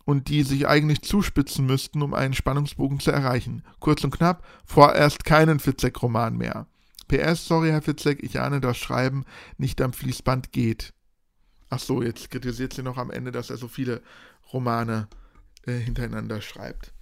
und 0.04 0.28
die 0.28 0.42
sich 0.42 0.66
eigentlich 0.66 1.02
zuspitzen 1.02 1.66
müssten, 1.66 2.02
um 2.02 2.14
einen 2.14 2.32
Spannungsbogen 2.32 2.98
zu 2.98 3.10
erreichen. 3.10 3.62
Kurz 3.78 4.02
und 4.04 4.10
knapp, 4.10 4.42
vorerst 4.64 5.24
keinen 5.24 5.60
Fitzek-Roman 5.60 6.34
mehr. 6.34 6.66
PS, 7.08 7.46
sorry, 7.46 7.70
Herr 7.70 7.82
Fitzek, 7.82 8.22
ich 8.22 8.40
ahne, 8.40 8.60
dass 8.60 8.76
Schreiben 8.76 9.24
nicht 9.56 9.80
am 9.80 9.92
Fließband 9.92 10.52
geht. 10.52 10.92
Ach 11.70 11.78
so, 11.78 12.02
jetzt 12.02 12.30
kritisiert 12.30 12.72
sie 12.72 12.82
noch 12.82 12.96
am 12.96 13.10
Ende, 13.10 13.32
dass 13.32 13.50
er 13.50 13.56
so 13.56 13.68
viele 13.68 14.02
Romane 14.52 15.08
äh, 15.66 15.72
hintereinander 15.72 16.40
schreibt. 16.40 16.92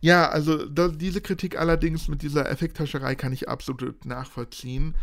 Ja, 0.00 0.28
also 0.28 0.66
da, 0.66 0.88
diese 0.88 1.20
Kritik 1.20 1.58
allerdings 1.58 2.08
mit 2.08 2.22
dieser 2.22 2.50
Effekthascherei 2.50 3.14
kann 3.14 3.32
ich 3.32 3.48
absolut 3.48 4.04
nachvollziehen, 4.04 4.96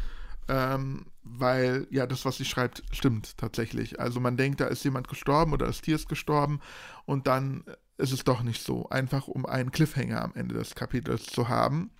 ähm, 0.49 1.05
weil 1.23 1.87
ja 1.89 2.05
das, 2.05 2.25
was 2.25 2.37
sie 2.37 2.45
schreibt, 2.45 2.83
stimmt 2.91 3.37
tatsächlich. 3.37 3.99
Also 3.99 4.19
man 4.19 4.35
denkt, 4.35 4.59
da 4.59 4.67
ist 4.67 4.83
jemand 4.83 5.07
gestorben 5.07 5.53
oder 5.53 5.67
das 5.67 5.81
Tier 5.81 5.95
ist 5.95 6.09
gestorben 6.09 6.59
und 7.05 7.27
dann 7.27 7.63
ist 7.97 8.11
es 8.11 8.23
doch 8.23 8.43
nicht 8.43 8.61
so. 8.61 8.89
Einfach 8.89 9.27
um 9.27 9.45
einen 9.45 9.71
Cliffhanger 9.71 10.21
am 10.21 10.35
Ende 10.35 10.55
des 10.55 10.75
Kapitels 10.75 11.25
zu 11.25 11.47
haben 11.47 11.91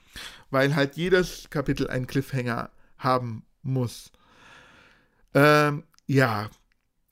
weil 0.52 0.76
halt 0.76 0.96
jedes 0.98 1.50
Kapitel 1.50 1.88
einen 1.90 2.08
Cliffhanger 2.08 2.72
haben 2.98 3.46
muss. 3.64 4.12
Ähm, 5.34 5.84
ja, 6.06 6.50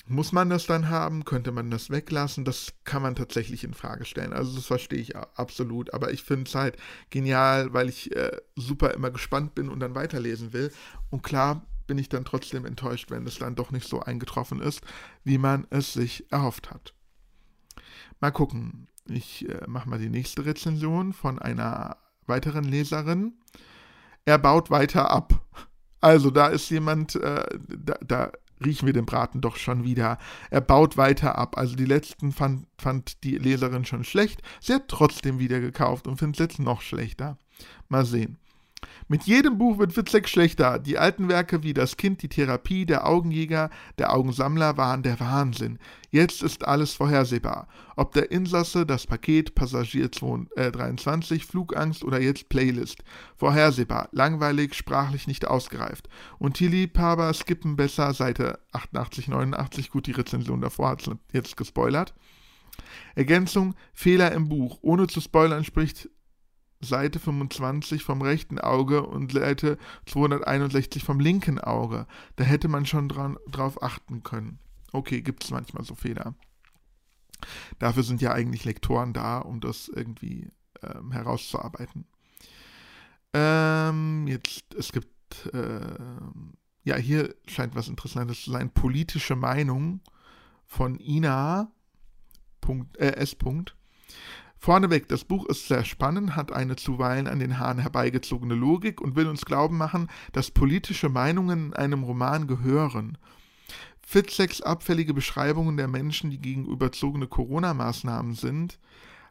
Muss 0.07 0.31
man 0.31 0.49
das 0.51 0.67
dann 0.67 0.89
haben? 0.89 1.25
Könnte 1.25 1.51
man 1.51 1.71
das 1.71 1.89
weglassen? 1.89 2.45
Das 2.45 2.73
kann 2.83 3.01
man 3.01 3.15
tatsächlich 3.15 3.63
in 3.63 3.73
Frage 3.73 4.05
stellen. 4.05 4.33
Also 4.33 4.55
das 4.55 4.65
verstehe 4.67 4.99
ich 4.99 5.15
absolut. 5.15 5.93
Aber 5.95 6.11
ich 6.13 6.23
finde 6.23 6.47
es 6.47 6.55
halt 6.55 6.77
genial, 7.09 7.73
weil 7.73 7.89
ich 7.89 8.15
äh, 8.15 8.37
super 8.55 8.93
immer 8.93 9.09
gespannt 9.11 9.55
bin 9.55 9.69
und 9.69 9.79
dann 9.79 9.95
weiterlesen 9.95 10.53
will. 10.53 10.71
Und 11.09 11.23
klar 11.23 11.65
bin 11.87 11.97
ich 11.97 12.09
dann 12.09 12.25
trotzdem 12.25 12.65
enttäuscht, 12.65 13.11
wenn 13.11 13.25
es 13.25 13.39
dann 13.39 13.55
doch 13.55 13.71
nicht 13.71 13.87
so 13.87 13.99
eingetroffen 14.01 14.61
ist, 14.61 14.81
wie 15.23 15.39
man 15.39 15.65
es 15.71 15.93
sich 15.93 16.31
erhofft 16.31 16.69
hat. 16.71 16.93
Mal 18.19 18.31
gucken. 18.31 18.87
Ich 19.07 19.47
äh, 19.49 19.61
mache 19.67 19.89
mal 19.89 19.99
die 19.99 20.09
nächste 20.09 20.45
Rezension 20.45 21.13
von 21.13 21.39
einer 21.39 21.97
weiteren 22.27 22.65
Leserin. 22.65 23.33
Er 24.25 24.37
baut 24.37 24.69
weiter 24.69 25.11
ab. 25.11 25.45
Also 26.01 26.29
da 26.29 26.47
ist 26.47 26.69
jemand, 26.69 27.15
äh, 27.15 27.45
da, 27.67 27.95
da 28.05 28.31
riechen 28.63 28.85
wir 28.85 28.93
den 28.93 29.05
Braten 29.05 29.41
doch 29.41 29.57
schon 29.57 29.83
wieder. 29.83 30.17
Er 30.49 30.61
baut 30.61 30.97
weiter 30.97 31.37
ab. 31.37 31.57
Also 31.57 31.75
die 31.75 31.85
letzten 31.85 32.31
fand, 32.31 32.67
fand 32.79 33.23
die 33.23 33.37
Leserin 33.37 33.85
schon 33.85 34.03
schlecht. 34.03 34.41
Sie 34.61 34.73
hat 34.73 34.87
trotzdem 34.87 35.39
wieder 35.39 35.59
gekauft 35.59 36.07
und 36.07 36.17
findet 36.17 36.39
es 36.39 36.43
jetzt 36.43 36.59
noch 36.59 36.81
schlechter. 36.81 37.37
Mal 37.89 38.05
sehen. 38.05 38.37
Mit 39.07 39.25
jedem 39.25 39.59
Buch 39.59 39.77
wird 39.77 39.95
Witzek 39.95 40.27
schlechter. 40.27 40.79
Die 40.79 40.97
alten 40.97 41.29
Werke 41.29 41.61
wie 41.61 41.75
Das 41.75 41.95
Kind, 41.95 42.23
die 42.23 42.27
Therapie, 42.27 42.87
Der 42.87 43.05
Augenjäger, 43.05 43.69
Der 43.99 44.11
Augensammler 44.11 44.77
waren 44.77 45.03
der 45.03 45.19
Wahnsinn. 45.19 45.77
Jetzt 46.09 46.41
ist 46.41 46.67
alles 46.67 46.93
vorhersehbar. 46.93 47.67
Ob 47.95 48.13
der 48.13 48.31
Insasse, 48.31 48.83
das 48.83 49.05
Paket, 49.05 49.53
Passagier 49.53 50.09
23, 50.09 51.41
äh, 51.41 51.45
Flugangst 51.45 52.03
oder 52.03 52.19
jetzt 52.19 52.49
Playlist. 52.49 53.03
Vorhersehbar, 53.35 54.09
langweilig, 54.11 54.73
sprachlich 54.73 55.27
nicht 55.27 55.45
ausgereift. 55.45 56.09
Und 56.39 56.59
die 56.59 56.67
Liebhaber 56.67 57.31
skippen 57.31 57.75
besser, 57.75 58.11
Seite 58.15 58.57
88, 58.71 59.27
89, 59.27 59.91
gut, 59.91 60.07
die 60.07 60.13
Rezension 60.13 60.61
davor 60.61 60.89
hat 60.89 61.07
jetzt 61.31 61.57
gespoilert. 61.57 62.15
Ergänzung, 63.13 63.75
Fehler 63.93 64.31
im 64.31 64.49
Buch. 64.49 64.79
Ohne 64.81 65.05
zu 65.07 65.21
spoilern 65.21 65.63
spricht 65.63 66.09
Seite 66.81 67.19
25 67.19 68.03
vom 68.03 68.21
rechten 68.21 68.59
Auge 68.59 69.05
und 69.05 69.31
Seite 69.31 69.77
261 70.05 71.03
vom 71.03 71.19
linken 71.19 71.59
Auge. 71.59 72.07
Da 72.35 72.43
hätte 72.43 72.67
man 72.67 72.85
schon 72.85 73.09
dran, 73.09 73.37
drauf 73.49 73.81
achten 73.81 74.23
können. 74.23 74.59
Okay, 74.91 75.21
gibt 75.21 75.43
es 75.43 75.51
manchmal 75.51 75.83
so 75.83 75.95
Fehler. 75.95 76.35
Dafür 77.79 78.03
sind 78.03 78.21
ja 78.21 78.31
eigentlich 78.31 78.65
Lektoren 78.65 79.13
da, 79.13 79.39
um 79.39 79.59
das 79.59 79.89
irgendwie 79.89 80.51
ähm, 80.81 81.11
herauszuarbeiten. 81.11 82.05
Ähm, 83.33 84.27
jetzt, 84.27 84.73
es 84.75 84.91
gibt, 84.91 85.53
äh, 85.53 85.97
ja, 86.83 86.95
hier 86.95 87.35
scheint 87.47 87.75
was 87.75 87.89
Interessantes 87.89 88.43
zu 88.43 88.51
sein. 88.51 88.69
Politische 88.69 89.35
Meinung 89.35 90.01
von 90.65 90.99
Ina. 90.99 91.71
Punkt, 92.61 92.97
äh, 92.97 93.15
S. 93.17 93.35
Punkt. 93.35 93.75
Vorneweg, 94.57 95.07
das 95.07 95.25
Buch 95.25 95.45
ist 95.45 95.67
sehr 95.67 95.85
spannend, 95.85 96.35
hat 96.35 96.51
eine 96.51 96.75
zuweilen 96.75 97.27
an 97.27 97.39
den 97.39 97.59
Haaren 97.59 97.79
herbeigezogene 97.79 98.55
Logik 98.55 99.01
und 99.01 99.15
will 99.15 99.27
uns 99.27 99.45
glauben 99.45 99.77
machen, 99.77 100.09
dass 100.31 100.51
politische 100.51 101.09
Meinungen 101.09 101.67
in 101.67 101.73
einem 101.73 102.03
Roman 102.03 102.47
gehören. 102.47 103.17
Fitzeks 104.01 104.61
abfällige 104.61 105.13
Beschreibungen 105.13 105.77
der 105.77 105.87
Menschen, 105.87 106.29
die 106.29 106.39
gegen 106.39 106.65
überzogene 106.65 107.27
Corona-Maßnahmen 107.27 108.33
sind, 108.33 108.79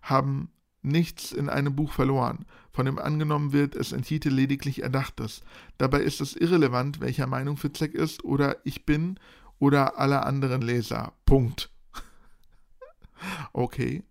haben 0.03 0.51
nichts 0.83 1.33
in 1.33 1.49
einem 1.49 1.75
Buch 1.75 1.93
verloren. 1.93 2.45
Von 2.71 2.87
dem 2.87 2.99
angenommen 2.99 3.53
wird, 3.53 3.75
es 3.75 3.93
enthielt 3.93 4.25
lediglich 4.25 4.83
Erdachtes. 4.83 5.43
Dabei 5.79 6.01
ist 6.01 6.21
es 6.21 6.37
irrelevant, 6.37 7.01
welcher 7.01 7.27
Meinung 7.27 7.57
Fitzek 7.57 7.95
ist 7.95 8.25
oder 8.25 8.59
ich 8.65 8.85
bin 8.85 9.19
oder 9.59 9.99
alle 9.99 10.25
anderen 10.25 10.61
Leser. 10.61 11.13
Punkt. 11.25 11.71
okay. 13.53 14.03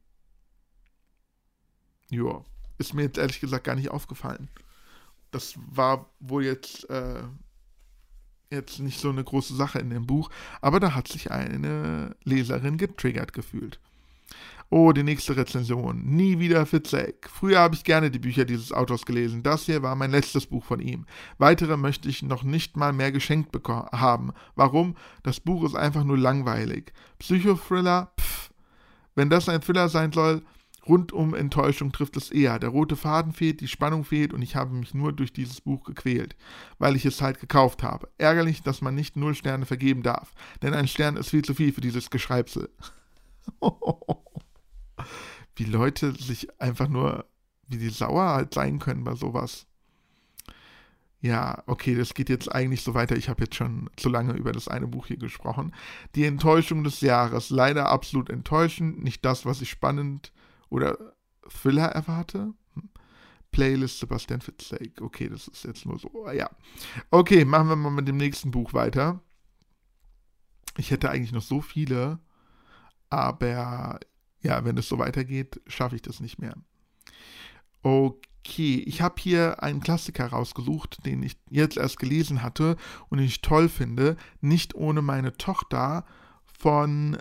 Ja, 2.13 2.43
ist 2.77 2.93
mir 2.93 3.03
jetzt 3.03 3.17
ehrlich 3.17 3.39
gesagt 3.39 3.63
gar 3.63 3.75
nicht 3.75 3.89
aufgefallen. 3.89 4.49
Das 5.31 5.55
war 5.71 6.05
wohl 6.19 6.45
jetzt, 6.45 6.87
äh, 6.91 7.23
jetzt 8.51 8.79
nicht 8.79 8.99
so 8.99 9.09
eine 9.09 9.23
große 9.23 9.55
Sache 9.55 9.79
in 9.79 9.89
dem 9.89 10.05
Buch, 10.05 10.29
aber 10.61 10.79
da 10.79 10.93
hat 10.93 11.07
sich 11.07 11.31
eine 11.31 12.15
Leserin 12.23 12.77
getriggert 12.77 13.33
gefühlt. 13.33 13.79
Oh, 14.69 14.91
die 14.91 15.03
nächste 15.03 15.35
Rezension. 15.35 16.03
Nie 16.03 16.39
wieder 16.39 16.65
Fitzek. 16.65 17.29
Früher 17.31 17.59
habe 17.59 17.75
ich 17.75 17.83
gerne 17.83 18.09
die 18.09 18.19
Bücher 18.19 18.45
dieses 18.45 18.71
Autors 18.71 19.05
gelesen. 19.05 19.43
Das 19.43 19.65
hier 19.65 19.83
war 19.83 19.95
mein 19.95 20.11
letztes 20.11 20.47
Buch 20.47 20.63
von 20.63 20.79
ihm. 20.79 21.05
Weitere 21.37 21.77
möchte 21.77 22.09
ich 22.09 22.23
noch 22.23 22.43
nicht 22.43 22.75
mal 22.77 22.93
mehr 22.93 23.11
geschenkt 23.11 23.55
haben. 23.67 24.33
Warum? 24.55 24.95
Das 25.21 25.39
Buch 25.39 25.63
ist 25.63 25.75
einfach 25.75 26.03
nur 26.03 26.17
langweilig. 26.17 26.91
Psychothriller? 27.19 28.11
Pff. 28.19 28.51
Wenn 29.15 29.29
das 29.29 29.47
ein 29.47 29.61
Thriller 29.61 29.89
sein 29.89 30.11
soll, 30.11 30.43
Rundum 30.87 31.33
Enttäuschung 31.33 31.91
trifft 31.91 32.17
es 32.17 32.29
eher. 32.31 32.59
Der 32.59 32.69
rote 32.69 32.95
Faden 32.95 33.31
fehlt, 33.31 33.61
die 33.61 33.67
Spannung 33.67 34.03
fehlt 34.03 34.33
und 34.33 34.41
ich 34.41 34.55
habe 34.55 34.73
mich 34.73 34.93
nur 34.93 35.13
durch 35.13 35.31
dieses 35.31 35.61
Buch 35.61 35.83
gequält, 35.83 36.35
weil 36.77 36.95
ich 36.95 37.05
es 37.05 37.21
halt 37.21 37.39
gekauft 37.39 37.83
habe. 37.83 38.09
Ärgerlich, 38.17 38.63
dass 38.63 38.81
man 38.81 38.95
nicht 38.95 39.15
null 39.15 39.35
Sterne 39.35 39.65
vergeben 39.65 40.03
darf, 40.03 40.33
denn 40.61 40.73
ein 40.73 40.87
Stern 40.87 41.17
ist 41.17 41.29
viel 41.29 41.43
zu 41.43 41.53
viel 41.53 41.71
für 41.71 41.81
dieses 41.81 42.09
Geschreibsel. 42.09 42.69
wie 45.55 45.65
Leute 45.65 46.13
sich 46.13 46.59
einfach 46.59 46.87
nur, 46.87 47.25
wie 47.67 47.77
die 47.77 47.89
sauer 47.89 48.29
halt 48.29 48.53
sein 48.53 48.79
können 48.79 49.03
bei 49.03 49.15
sowas. 49.15 49.65
Ja, 51.21 51.63
okay, 51.67 51.95
das 51.95 52.13
geht 52.13 52.27
jetzt 52.27 52.53
eigentlich 52.53 52.81
so 52.81 52.93
weiter. 52.95 53.15
Ich 53.15 53.29
habe 53.29 53.45
jetzt 53.45 53.55
schon 53.55 53.89
zu 53.95 54.09
lange 54.09 54.33
über 54.33 54.51
das 54.51 54.67
eine 54.67 54.87
Buch 54.87 55.07
hier 55.07 55.15
gesprochen. 55.15 55.73
Die 56.15 56.25
Enttäuschung 56.25 56.83
des 56.83 56.99
Jahres. 56.99 57.49
Leider 57.49 57.87
absolut 57.87 58.29
enttäuschend. 58.29 59.01
Nicht 59.01 59.23
das, 59.23 59.45
was 59.45 59.61
ich 59.61 59.69
spannend 59.69 60.33
oder 60.73 61.15
Thriller 61.47 61.89
erwarte. 61.89 62.53
Hm. 62.73 62.89
Playlist 63.51 63.99
Sebastian 63.99 64.41
Fitzlake. 64.41 65.01
Okay, 65.01 65.29
das 65.29 65.47
ist 65.47 65.63
jetzt 65.63 65.85
nur 65.85 65.99
so. 65.99 66.27
Ja. 66.31 66.49
Okay, 67.11 67.45
machen 67.45 67.69
wir 67.69 67.75
mal 67.75 67.91
mit 67.91 68.07
dem 68.07 68.17
nächsten 68.17 68.49
Buch 68.49 68.73
weiter. 68.73 69.21
Ich 70.77 70.89
hätte 70.89 71.11
eigentlich 71.11 71.31
noch 71.31 71.43
so 71.43 71.61
viele, 71.61 72.19
aber 73.11 73.99
ja, 74.41 74.65
wenn 74.65 74.75
es 74.77 74.89
so 74.89 74.97
weitergeht, 74.97 75.61
schaffe 75.67 75.95
ich 75.95 76.01
das 76.01 76.19
nicht 76.19 76.39
mehr. 76.39 76.55
Okay, 77.83 78.77
ich 78.79 79.03
habe 79.03 79.21
hier 79.21 79.61
einen 79.61 79.81
Klassiker 79.81 80.25
rausgesucht, 80.25 81.05
den 81.05 81.21
ich 81.21 81.37
jetzt 81.51 81.77
erst 81.77 81.99
gelesen 81.99 82.41
hatte 82.41 82.75
und 83.09 83.19
den 83.19 83.27
ich 83.27 83.41
toll 83.41 83.69
finde. 83.69 84.17
Nicht 84.41 84.73
ohne 84.73 85.03
meine 85.03 85.37
Tochter 85.37 86.05
von 86.45 87.17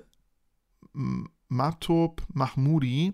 Matob 1.48 2.22
Mahmoudi. 2.32 3.12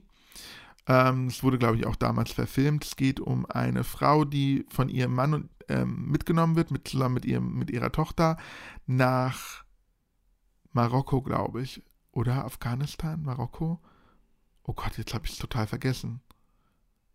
Ähm, 0.86 1.26
es 1.26 1.42
wurde, 1.42 1.58
glaube 1.58 1.76
ich, 1.76 1.86
auch 1.86 1.96
damals 1.96 2.32
verfilmt. 2.32 2.84
Es 2.84 2.96
geht 2.96 3.20
um 3.20 3.46
eine 3.46 3.84
Frau, 3.84 4.24
die 4.24 4.64
von 4.70 4.88
ihrem 4.88 5.14
Mann 5.14 5.34
und, 5.34 5.50
ähm, 5.68 6.10
mitgenommen 6.10 6.56
wird, 6.56 6.70
mit, 6.70 6.88
zusammen 6.88 7.14
mit, 7.14 7.26
ihrem, 7.26 7.58
mit 7.58 7.70
ihrer 7.70 7.92
Tochter, 7.92 8.38
nach 8.86 9.64
Marokko, 10.72 11.22
glaube 11.22 11.62
ich. 11.62 11.82
Oder 12.12 12.44
Afghanistan? 12.44 13.22
Marokko? 13.22 13.80
Oh 14.62 14.72
Gott, 14.72 14.96
jetzt 14.96 15.14
habe 15.14 15.26
ich 15.26 15.32
es 15.32 15.38
total 15.38 15.66
vergessen. 15.66 16.20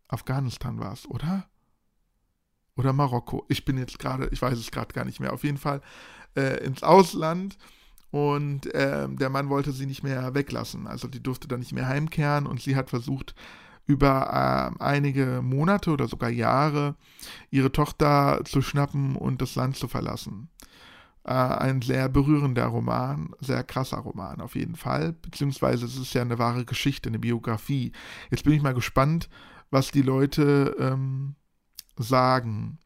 Afghanistan 0.07 0.79
war 0.79 0.93
es, 0.93 1.07
oder? 1.07 1.47
Oder 2.75 2.93
Marokko. 2.93 3.45
Ich 3.49 3.65
bin 3.65 3.77
jetzt 3.77 3.99
gerade, 3.99 4.27
ich 4.31 4.41
weiß 4.41 4.57
es 4.57 4.71
gerade 4.71 4.93
gar 4.93 5.05
nicht 5.05 5.19
mehr. 5.19 5.33
Auf 5.33 5.43
jeden 5.43 5.57
Fall 5.57 5.81
äh, 6.35 6.63
ins 6.63 6.83
Ausland 6.83 7.57
und 8.13 8.71
äh, 8.75 9.09
der 9.09 9.31
Mann 9.31 9.49
wollte 9.49 9.71
sie 9.71 9.87
nicht 9.87 10.03
mehr 10.03 10.35
weglassen. 10.35 10.85
Also 10.85 11.07
die 11.07 11.23
durfte 11.23 11.47
dann 11.47 11.61
nicht 11.61 11.73
mehr 11.73 11.87
heimkehren 11.87 12.45
und 12.45 12.61
sie 12.61 12.75
hat 12.75 12.91
versucht, 12.91 13.33
über 13.87 14.75
äh, 14.79 14.83
einige 14.83 15.41
Monate 15.41 15.89
oder 15.89 16.07
sogar 16.07 16.29
Jahre 16.29 16.93
ihre 17.49 17.71
Tochter 17.71 18.41
zu 18.45 18.61
schnappen 18.61 19.15
und 19.15 19.41
das 19.41 19.55
Land 19.55 19.77
zu 19.77 19.87
verlassen. 19.87 20.49
Äh, 21.23 21.31
ein 21.31 21.81
sehr 21.81 22.07
berührender 22.07 22.67
Roman, 22.67 23.33
sehr 23.39 23.63
krasser 23.63 23.97
Roman 23.97 24.41
auf 24.41 24.53
jeden 24.53 24.75
Fall, 24.75 25.13
beziehungsweise 25.13 25.87
es 25.87 25.97
ist 25.97 26.13
ja 26.13 26.21
eine 26.21 26.37
wahre 26.37 26.65
Geschichte, 26.65 27.09
eine 27.09 27.17
Biografie. 27.17 27.93
Jetzt 28.29 28.43
bin 28.43 28.53
ich 28.53 28.61
mal 28.61 28.75
gespannt, 28.75 29.27
was 29.71 29.89
die 29.89 30.03
Leute 30.03 30.75
ähm, 30.77 31.33
sagen. 31.97 32.77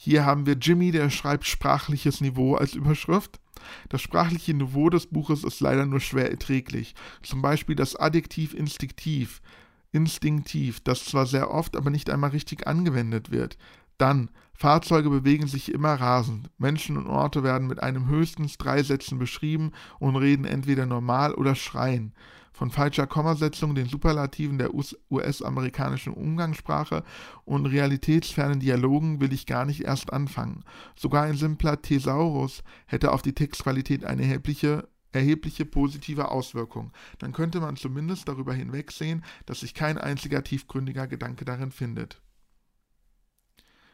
Hier 0.00 0.24
haben 0.24 0.46
wir 0.46 0.54
Jimmy, 0.54 0.92
der 0.92 1.10
schreibt 1.10 1.44
sprachliches 1.44 2.20
Niveau 2.20 2.54
als 2.54 2.74
Überschrift. 2.74 3.40
Das 3.88 4.00
sprachliche 4.00 4.54
Niveau 4.54 4.90
des 4.90 5.08
Buches 5.08 5.42
ist 5.42 5.58
leider 5.58 5.86
nur 5.86 5.98
schwer 5.98 6.30
erträglich. 6.30 6.94
Zum 7.20 7.42
Beispiel 7.42 7.74
das 7.74 7.96
Adjektiv 7.96 8.54
instinktiv, 8.54 9.42
instinktiv, 9.90 10.78
das 10.84 11.04
zwar 11.04 11.26
sehr 11.26 11.50
oft, 11.50 11.76
aber 11.76 11.90
nicht 11.90 12.10
einmal 12.10 12.30
richtig 12.30 12.68
angewendet 12.68 13.32
wird. 13.32 13.58
Dann, 13.98 14.30
Fahrzeuge 14.54 15.10
bewegen 15.10 15.48
sich 15.48 15.72
immer 15.72 15.94
rasend. 15.94 16.48
Menschen 16.58 16.96
und 16.96 17.08
Orte 17.08 17.42
werden 17.42 17.66
mit 17.66 17.82
einem 17.82 18.06
höchstens 18.06 18.56
drei 18.56 18.84
Sätzen 18.84 19.18
beschrieben 19.18 19.72
und 19.98 20.14
reden 20.14 20.44
entweder 20.44 20.86
normal 20.86 21.34
oder 21.34 21.56
schreien 21.56 22.14
von 22.58 22.72
falscher 22.72 23.06
Kommasetzung, 23.06 23.76
den 23.76 23.88
Superlativen 23.88 24.58
der 24.58 24.74
US-amerikanischen 24.74 26.12
Umgangssprache 26.12 27.04
und 27.44 27.66
realitätsfernen 27.66 28.58
Dialogen 28.58 29.20
will 29.20 29.32
ich 29.32 29.46
gar 29.46 29.64
nicht 29.64 29.82
erst 29.82 30.12
anfangen. 30.12 30.64
Sogar 30.96 31.22
ein 31.22 31.36
simpler 31.36 31.80
Thesaurus 31.80 32.64
hätte 32.86 33.12
auf 33.12 33.22
die 33.22 33.32
Textqualität 33.32 34.04
eine 34.04 34.22
erhebliche 34.22 34.88
erhebliche 35.10 35.64
positive 35.64 36.30
Auswirkungen. 36.30 36.92
Dann 37.18 37.32
könnte 37.32 37.60
man 37.60 37.76
zumindest 37.76 38.28
darüber 38.28 38.52
hinwegsehen, 38.52 39.24
dass 39.46 39.60
sich 39.60 39.72
kein 39.72 39.96
einziger 39.96 40.44
tiefgründiger 40.44 41.06
Gedanke 41.06 41.46
darin 41.46 41.70
findet. 41.70 42.20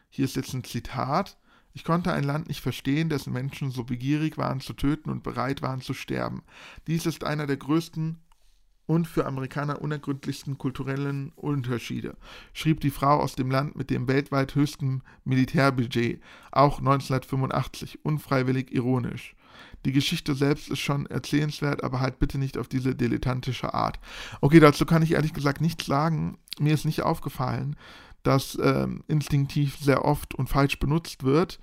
Hier 0.09 0.25
ist 0.25 0.35
jetzt 0.35 0.53
ein 0.53 0.65
Zitat. 0.65 1.37
Ich 1.71 1.85
konnte 1.85 2.11
ein 2.11 2.25
Land 2.25 2.49
nicht 2.49 2.59
verstehen, 2.59 3.09
dessen 3.09 3.31
Menschen 3.31 3.71
so 3.71 3.85
begierig 3.85 4.37
waren 4.37 4.59
zu 4.59 4.73
töten 4.73 5.09
und 5.09 5.23
bereit 5.23 5.61
waren 5.61 5.81
zu 5.81 5.93
sterben. 5.93 6.43
Dies 6.87 7.05
ist 7.05 7.23
einer 7.23 7.47
der 7.47 7.57
größten 7.57 8.19
und 8.87 9.07
für 9.07 9.25
Amerikaner 9.25 9.81
unergründlichsten 9.81 10.57
kulturellen 10.57 11.31
Unterschiede, 11.35 12.15
schrieb 12.53 12.79
die 12.81 12.91
Frau 12.91 13.19
aus 13.19 13.35
dem 13.35 13.49
Land 13.49 13.75
mit 13.75 13.89
dem 13.89 14.07
weltweit 14.07 14.55
höchsten 14.55 15.01
Militärbudget, 15.23 16.21
auch 16.51 16.79
1985, 16.79 17.99
unfreiwillig 18.03 18.71
ironisch. 18.73 19.35
Die 19.85 19.91
Geschichte 19.91 20.33
selbst 20.33 20.69
ist 20.69 20.79
schon 20.79 21.05
erzählenswert, 21.05 21.83
aber 21.83 21.99
halt 21.99 22.19
bitte 22.19 22.37
nicht 22.37 22.57
auf 22.57 22.67
diese 22.67 22.95
dilettantische 22.95 23.73
Art. 23.73 23.99
Okay, 24.41 24.59
dazu 24.59 24.85
kann 24.85 25.03
ich 25.03 25.13
ehrlich 25.13 25.33
gesagt 25.33 25.61
nichts 25.61 25.85
sagen. 25.85 26.37
Mir 26.59 26.73
ist 26.73 26.85
nicht 26.85 27.03
aufgefallen, 27.03 27.75
dass 28.23 28.57
ähm, 28.61 29.03
instinktiv 29.07 29.77
sehr 29.79 30.03
oft 30.03 30.33
und 30.33 30.49
falsch 30.49 30.79
benutzt 30.79 31.23
wird. 31.23 31.59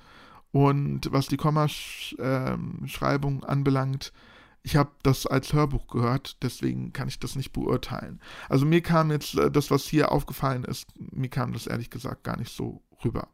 Und 0.53 1.11
was 1.13 1.27
die 1.27 1.37
Kommaschreibung 1.37 3.35
ähm, 3.35 3.45
anbelangt, 3.45 4.13
ich 4.63 4.77
habe 4.77 4.91
das 5.03 5.27
als 5.27 5.53
Hörbuch 5.53 5.89
gehört, 5.89 6.43
deswegen 6.43 6.93
kann 6.93 7.09
ich 7.09 7.19
das 7.19 7.37
nicht 7.37 7.53
beurteilen. 7.53 8.21
Also 8.49 8.65
mir 8.65 8.81
kam 8.81 9.11
jetzt 9.11 9.35
äh, 9.37 9.51
das, 9.51 9.71
was 9.71 9.85
hier 9.85 10.13
aufgefallen 10.13 10.65
ist, 10.65 10.87
mir 10.99 11.29
kam 11.29 11.53
das 11.53 11.67
ehrlich 11.67 11.91
gesagt 11.91 12.25
gar 12.25 12.37
nicht 12.37 12.55
so 12.55 12.83
rüber. 13.05 13.29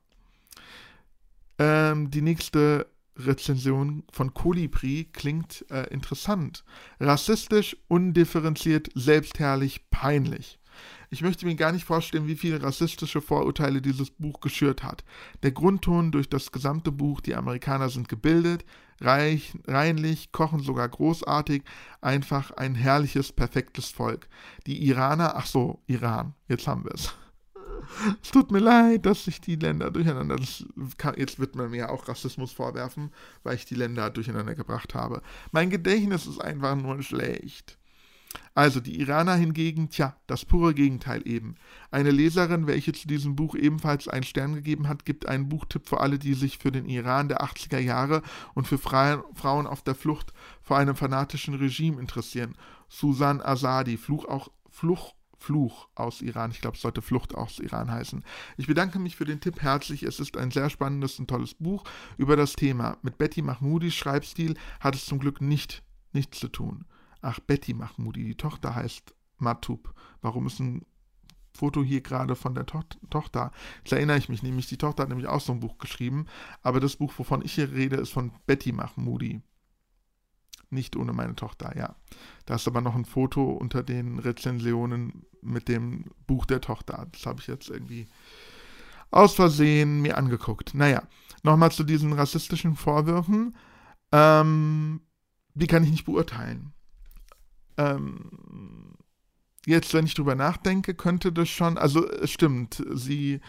Ähm, 1.58 2.10
die 2.10 2.22
nächste 2.22 2.86
Rezension 3.16 4.04
von 4.12 4.32
Kolibri 4.32 5.08
klingt 5.12 5.64
äh, 5.70 5.84
interessant. 5.92 6.64
Rassistisch, 7.00 7.76
undifferenziert, 7.88 8.88
selbstherrlich, 8.94 9.90
peinlich. 9.90 10.58
Ich 11.10 11.22
möchte 11.22 11.46
mir 11.46 11.56
gar 11.56 11.72
nicht 11.72 11.84
vorstellen, 11.84 12.28
wie 12.28 12.36
viele 12.36 12.62
rassistische 12.62 13.20
Vorurteile 13.20 13.82
dieses 13.82 14.10
Buch 14.10 14.40
geschürt 14.40 14.84
hat. 14.84 15.04
Der 15.42 15.50
Grundton 15.50 16.12
durch 16.12 16.28
das 16.28 16.52
gesamte 16.52 16.92
Buch, 16.92 17.20
die 17.20 17.34
Amerikaner 17.34 17.88
sind 17.88 18.08
gebildet, 18.08 18.64
reich, 19.00 19.52
reinlich, 19.66 20.32
kochen 20.32 20.60
sogar 20.60 20.88
großartig, 20.88 21.62
einfach 22.00 22.50
ein 22.52 22.74
herrliches, 22.74 23.32
perfektes 23.32 23.90
Volk. 23.90 24.28
Die 24.66 24.86
Iraner, 24.86 25.36
ach 25.36 25.46
so, 25.46 25.82
Iran, 25.86 26.34
jetzt 26.48 26.66
haben 26.66 26.84
wir 26.84 26.94
es. 26.94 27.14
Es 28.22 28.30
tut 28.30 28.50
mir 28.50 28.58
leid, 28.58 29.06
dass 29.06 29.24
sich 29.24 29.40
die 29.40 29.56
Länder 29.56 29.90
durcheinander. 29.90 30.36
Kann, 30.98 31.14
jetzt 31.16 31.38
wird 31.38 31.56
man 31.56 31.70
mir 31.70 31.90
auch 31.90 32.06
Rassismus 32.08 32.52
vorwerfen, 32.52 33.10
weil 33.42 33.56
ich 33.56 33.64
die 33.64 33.74
Länder 33.74 34.10
durcheinander 34.10 34.54
gebracht 34.54 34.94
habe. 34.94 35.22
Mein 35.52 35.70
Gedächtnis 35.70 36.26
ist 36.26 36.40
einfach 36.40 36.76
nur 36.76 37.02
schlecht. 37.02 37.78
Also 38.54 38.80
die 38.80 38.98
Iraner 38.98 39.36
hingegen, 39.36 39.88
tja, 39.88 40.16
das 40.26 40.44
pure 40.44 40.74
Gegenteil 40.74 41.26
eben. 41.26 41.54
Eine 41.90 42.10
Leserin, 42.10 42.66
welche 42.66 42.92
zu 42.92 43.06
diesem 43.06 43.36
Buch 43.36 43.54
ebenfalls 43.54 44.08
einen 44.08 44.24
Stern 44.24 44.54
gegeben 44.54 44.88
hat, 44.88 45.04
gibt 45.04 45.26
einen 45.26 45.48
Buchtipp 45.48 45.88
für 45.88 46.00
alle, 46.00 46.18
die 46.18 46.34
sich 46.34 46.58
für 46.58 46.72
den 46.72 46.86
Iran 46.86 47.28
der 47.28 47.42
80er 47.42 47.78
Jahre 47.78 48.22
und 48.54 48.66
für 48.66 48.78
Frauen 48.78 49.66
auf 49.66 49.82
der 49.82 49.94
Flucht 49.94 50.32
vor 50.60 50.76
einem 50.76 50.96
fanatischen 50.96 51.54
Regime 51.54 52.00
interessieren. 52.00 52.56
Susan 52.88 53.40
Azadi, 53.40 53.96
Fluch 53.96 54.24
auch 54.24 54.50
Fluch 54.70 55.14
Fluch 55.40 55.88
aus 55.94 56.20
Iran. 56.20 56.50
Ich 56.50 56.60
glaube, 56.60 56.74
es 56.74 56.82
sollte 56.82 57.00
Flucht 57.00 57.34
aus 57.34 57.60
Iran 57.60 57.90
heißen. 57.90 58.24
Ich 58.56 58.66
bedanke 58.66 58.98
mich 58.98 59.14
für 59.14 59.24
den 59.24 59.40
Tipp 59.40 59.62
herzlich. 59.62 60.02
Es 60.02 60.18
ist 60.18 60.36
ein 60.36 60.50
sehr 60.50 60.68
spannendes 60.68 61.18
und 61.20 61.28
tolles 61.28 61.54
Buch 61.54 61.84
über 62.16 62.36
das 62.36 62.54
Thema. 62.54 62.98
Mit 63.02 63.18
Betty 63.18 63.42
Mahmoudis 63.42 63.94
Schreibstil 63.94 64.56
hat 64.80 64.96
es 64.96 65.06
zum 65.06 65.20
Glück 65.20 65.40
nicht 65.40 65.84
nichts 66.12 66.40
zu 66.40 66.48
tun. 66.48 66.86
Ach, 67.20 67.40
Betty 67.40 67.74
Mahmoudi, 67.74 68.24
die 68.24 68.36
Tochter 68.36 68.74
heißt 68.74 69.14
Matub. 69.38 69.94
Warum 70.20 70.46
ist 70.46 70.60
ein 70.60 70.84
Foto 71.52 71.82
hier 71.82 72.00
gerade 72.00 72.36
von 72.36 72.54
der 72.54 72.66
to 72.66 72.82
Tochter? 73.10 73.52
Jetzt 73.78 73.92
erinnere 73.92 74.18
ich 74.18 74.28
mich 74.28 74.42
nämlich, 74.42 74.66
die 74.66 74.78
Tochter 74.78 75.02
hat 75.02 75.08
nämlich 75.08 75.28
auch 75.28 75.40
so 75.40 75.52
ein 75.52 75.60
Buch 75.60 75.78
geschrieben, 75.78 76.26
aber 76.62 76.80
das 76.80 76.96
Buch, 76.96 77.12
wovon 77.16 77.44
ich 77.44 77.52
hier 77.54 77.72
rede, 77.72 77.96
ist 77.96 78.12
von 78.12 78.32
Betty 78.46 78.72
Mahmoudi. 78.72 79.42
Nicht 80.70 80.96
ohne 80.96 81.12
meine 81.12 81.34
Tochter, 81.34 81.76
ja. 81.76 81.96
Da 82.44 82.56
ist 82.56 82.68
aber 82.68 82.82
noch 82.82 82.94
ein 82.94 83.06
Foto 83.06 83.42
unter 83.52 83.82
den 83.82 84.18
Rezensionen 84.18 85.24
mit 85.40 85.68
dem 85.68 86.04
Buch 86.26 86.44
der 86.44 86.60
Tochter. 86.60 87.08
Das 87.12 87.24
habe 87.24 87.40
ich 87.40 87.46
jetzt 87.46 87.70
irgendwie 87.70 88.06
aus 89.10 89.34
Versehen 89.34 90.02
mir 90.02 90.18
angeguckt. 90.18 90.74
Naja, 90.74 91.02
nochmal 91.42 91.72
zu 91.72 91.84
diesen 91.84 92.12
rassistischen 92.12 92.76
Vorwürfen. 92.76 93.56
Ähm, 94.12 95.00
die 95.54 95.66
kann 95.66 95.84
ich 95.84 95.90
nicht 95.90 96.04
beurteilen. 96.04 96.74
Ähm, 97.78 98.96
jetzt, 99.64 99.94
wenn 99.94 100.04
ich 100.04 100.14
drüber 100.14 100.34
nachdenke, 100.34 100.94
könnte 100.94 101.32
das 101.32 101.48
schon, 101.48 101.78
also 101.78 102.06
es 102.06 102.30
stimmt, 102.30 102.84
sie 102.94 103.40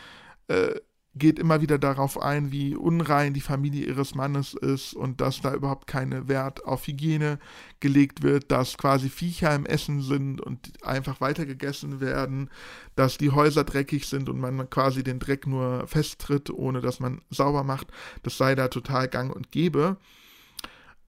äh, 0.47 0.75
geht 1.15 1.39
immer 1.39 1.61
wieder 1.61 1.79
darauf 1.79 2.21
ein, 2.21 2.51
wie 2.51 2.75
unrein 2.75 3.33
die 3.33 3.41
Familie 3.41 3.85
ihres 3.85 4.13
Mannes 4.15 4.53
ist 4.53 4.93
und 4.93 5.21
dass 5.21 5.41
da 5.41 5.53
überhaupt 5.53 5.87
kein 5.87 6.27
Wert 6.27 6.65
auf 6.65 6.85
Hygiene 6.85 7.39
gelegt 7.79 8.21
wird, 8.21 8.51
dass 8.51 8.77
quasi 8.77 9.09
Viecher 9.09 9.53
im 9.55 9.65
Essen 9.65 10.01
sind 10.01 10.39
und 10.39 10.85
einfach 10.85 11.19
weitergegessen 11.19 11.99
werden, 11.99 12.49
dass 12.95 13.17
die 13.17 13.31
Häuser 13.31 13.63
dreckig 13.63 14.07
sind 14.07 14.29
und 14.29 14.39
man 14.39 14.69
quasi 14.69 15.03
den 15.03 15.19
Dreck 15.19 15.47
nur 15.47 15.87
festtritt, 15.87 16.51
ohne 16.51 16.79
dass 16.79 16.99
man 16.99 17.21
sauber 17.31 17.63
macht. 17.63 17.87
Das 18.23 18.37
sei 18.37 18.53
da 18.53 18.67
total 18.67 19.07
gang 19.07 19.35
und 19.35 19.51
gäbe. 19.51 19.97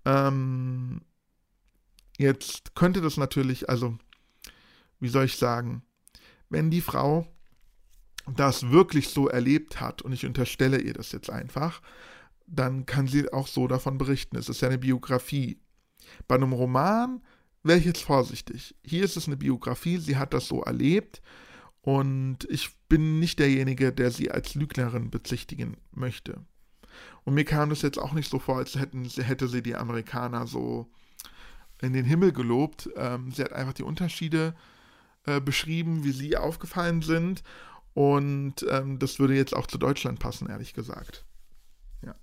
Ähm, 0.06 1.02
jetzt 2.17 2.76
könnte 2.76 3.02
das 3.02 3.17
natürlich, 3.17 3.69
also, 3.69 3.97
wie 5.00 5.10
soll 5.10 5.26
ich 5.26 5.38
sagen, 5.38 5.84
wenn 6.50 6.69
die 6.69 6.82
Frau 6.82 7.28
das 8.36 8.69
wirklich 8.69 9.10
so 9.10 9.28
erlebt 9.28 9.80
hat, 9.82 10.02
und 10.02 10.12
ich 10.12 10.26
unterstelle 10.26 10.80
ihr 10.80 10.93
das 10.93 11.12
jetzt 11.12 11.30
einfach, 11.30 11.82
dann 12.45 12.86
kann 12.86 13.08
sie 13.08 13.32
auch 13.32 13.47
so 13.47 13.67
davon 13.67 13.97
berichten. 13.97 14.38
Es 14.38 14.50
ist 14.50 14.62
ja 14.62 14.67
eine 14.67 14.78
Biografie. 14.78 15.60
Bei 16.28 16.36
einem 16.36 16.54
Roman 16.54 17.21
wäre 17.63 17.80
ich 17.80 17.86
jetzt 17.86 18.04
vorsichtig. 18.04 18.76
Hier 18.84 19.04
ist 19.04 19.17
es 19.17 19.28
eine 19.28 19.38
Biografie, 19.38 19.97
sie 19.97 20.17
hat 20.17 20.34
das 20.34 20.47
so 20.47 20.62
erlebt 20.62 21.21
und 21.82 22.45
ich 22.50 22.69
bin 22.89 23.19
nicht 23.19 23.39
derjenige, 23.39 23.91
der 23.91 24.12
sie 24.12 24.32
als 24.32 24.56
Lügnerin 24.56 25.10
bezichtigen 25.10 25.78
möchte. 25.91 26.45
Und 27.24 27.36
mir 27.36 27.45
kam 27.45 27.69
das 27.69 27.82
jetzt 27.82 27.97
auch 27.97 28.13
nicht 28.13 28.30
so 28.30 28.39
vor, 28.39 28.58
als 28.58 28.76
hätten, 28.76 29.06
hätte 29.06 29.47
sie 29.47 29.63
die 29.63 29.76
Amerikaner 29.76 30.45
so 30.45 30.91
in 31.82 31.94
den 31.94 32.06
Himmel 32.06 32.32
gelobt. 32.32 32.89
Ähm, 32.96 33.32
sie 33.32 33.44
hat 33.44 33.54
einfach 33.54 33.74
die 33.74 33.84
Unterschiede 33.84 34.56
äh, 35.26 35.41
beschrieben, 35.41 36.04
wie 36.04 36.12
sie 36.12 36.38
aufgefallen 36.38 37.02
sind 37.02 37.44
und 37.94 38.65
ähm, 38.70 39.00
das 39.00 39.20
würde 39.20 39.36
jetzt 39.36 39.56
auch 39.56 39.67
zu 39.67 39.78
Deutschland 39.78 40.20
passen, 40.20 40.50
ehrlich 40.50 40.74
gesagt. 40.74 41.26
Ja. 42.06 42.15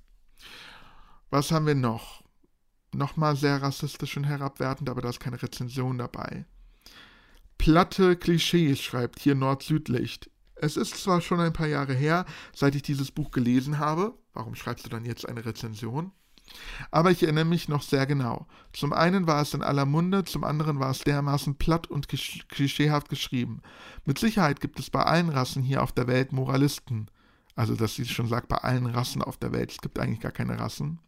Was 1.30 1.50
haben 1.50 1.66
wir 1.66 1.74
noch? 1.74 2.22
Nochmal 2.94 3.36
sehr 3.36 3.60
rassistisch 3.60 4.16
und 4.16 4.24
herabwertend, 4.24 4.88
aber 4.88 5.02
da 5.02 5.10
ist 5.10 5.20
keine 5.20 5.42
Rezension 5.42 5.98
dabei. 5.98 6.46
Platte 7.58 8.16
Klischees, 8.16 8.80
schreibt 8.80 9.18
hier 9.18 9.34
Nord-Südlicht. 9.34 10.30
Es 10.54 10.76
ist 10.76 10.96
zwar 10.96 11.20
schon 11.20 11.40
ein 11.40 11.52
paar 11.52 11.66
Jahre 11.66 11.92
her, 11.92 12.24
seit 12.54 12.74
ich 12.74 12.82
dieses 12.82 13.10
Buch 13.12 13.30
gelesen 13.30 13.78
habe. 13.78 14.14
Warum 14.32 14.54
schreibst 14.54 14.86
du 14.86 14.90
dann 14.90 15.04
jetzt 15.04 15.28
eine 15.28 15.44
Rezension? 15.44 16.12
Aber 16.90 17.10
ich 17.10 17.22
erinnere 17.22 17.44
mich 17.44 17.68
noch 17.68 17.82
sehr 17.82 18.06
genau. 18.06 18.46
Zum 18.72 18.92
einen 18.92 19.26
war 19.26 19.42
es 19.42 19.54
in 19.54 19.62
aller 19.62 19.86
Munde, 19.86 20.24
zum 20.24 20.44
anderen 20.44 20.80
war 20.80 20.90
es 20.90 21.00
dermaßen 21.00 21.56
platt 21.56 21.86
und 21.86 22.08
klischeehaft 22.08 23.08
geschrieben. 23.08 23.62
Mit 24.04 24.18
Sicherheit 24.18 24.60
gibt 24.60 24.78
es 24.78 24.90
bei 24.90 25.02
allen 25.02 25.28
Rassen 25.28 25.62
hier 25.62 25.82
auf 25.82 25.92
der 25.92 26.06
Welt 26.06 26.32
Moralisten. 26.32 27.08
Also, 27.56 27.74
dass 27.74 27.96
sie 27.96 28.06
schon 28.06 28.28
sagt, 28.28 28.48
bei 28.48 28.58
allen 28.58 28.86
Rassen 28.86 29.20
auf 29.22 29.36
der 29.36 29.52
Welt. 29.52 29.72
Es 29.72 29.78
gibt 29.78 29.98
eigentlich 29.98 30.20
gar 30.20 30.32
keine 30.32 30.60
Rassen. 30.60 31.00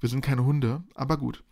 Wir 0.00 0.08
sind 0.08 0.20
keine 0.20 0.44
Hunde, 0.44 0.82
aber 0.94 1.16
gut. 1.16 1.42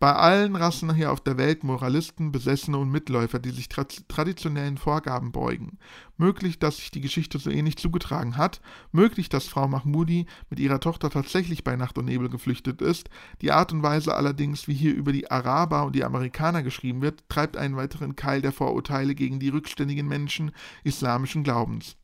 Bei 0.00 0.14
allen 0.14 0.54
Rassen 0.54 0.94
hier 0.94 1.10
auf 1.10 1.20
der 1.20 1.38
Welt 1.38 1.64
Moralisten, 1.64 2.30
Besessene 2.30 2.78
und 2.78 2.90
Mitläufer, 2.90 3.40
die 3.40 3.50
sich 3.50 3.68
tra 3.68 3.84
traditionellen 4.06 4.76
Vorgaben 4.76 5.32
beugen. 5.32 5.78
Möglich, 6.16 6.60
dass 6.60 6.76
sich 6.76 6.92
die 6.92 7.00
Geschichte 7.00 7.40
so 7.40 7.50
ähnlich 7.50 7.78
zugetragen 7.78 8.36
hat, 8.36 8.60
möglich, 8.92 9.28
dass 9.28 9.48
Frau 9.48 9.66
Mahmoudi 9.66 10.26
mit 10.50 10.60
ihrer 10.60 10.78
Tochter 10.78 11.10
tatsächlich 11.10 11.64
bei 11.64 11.74
Nacht 11.74 11.98
und 11.98 12.04
Nebel 12.04 12.28
geflüchtet 12.28 12.80
ist. 12.80 13.10
Die 13.40 13.50
Art 13.50 13.72
und 13.72 13.82
Weise 13.82 14.14
allerdings, 14.14 14.68
wie 14.68 14.74
hier 14.74 14.94
über 14.94 15.10
die 15.12 15.32
Araber 15.32 15.84
und 15.84 15.96
die 15.96 16.04
Amerikaner 16.04 16.62
geschrieben 16.62 17.02
wird, 17.02 17.28
treibt 17.28 17.56
einen 17.56 17.74
weiteren 17.74 18.14
Keil 18.14 18.40
der 18.40 18.52
Vorurteile 18.52 19.16
gegen 19.16 19.40
die 19.40 19.48
rückständigen 19.48 20.06
Menschen 20.06 20.52
islamischen 20.84 21.42
Glaubens. 21.42 21.96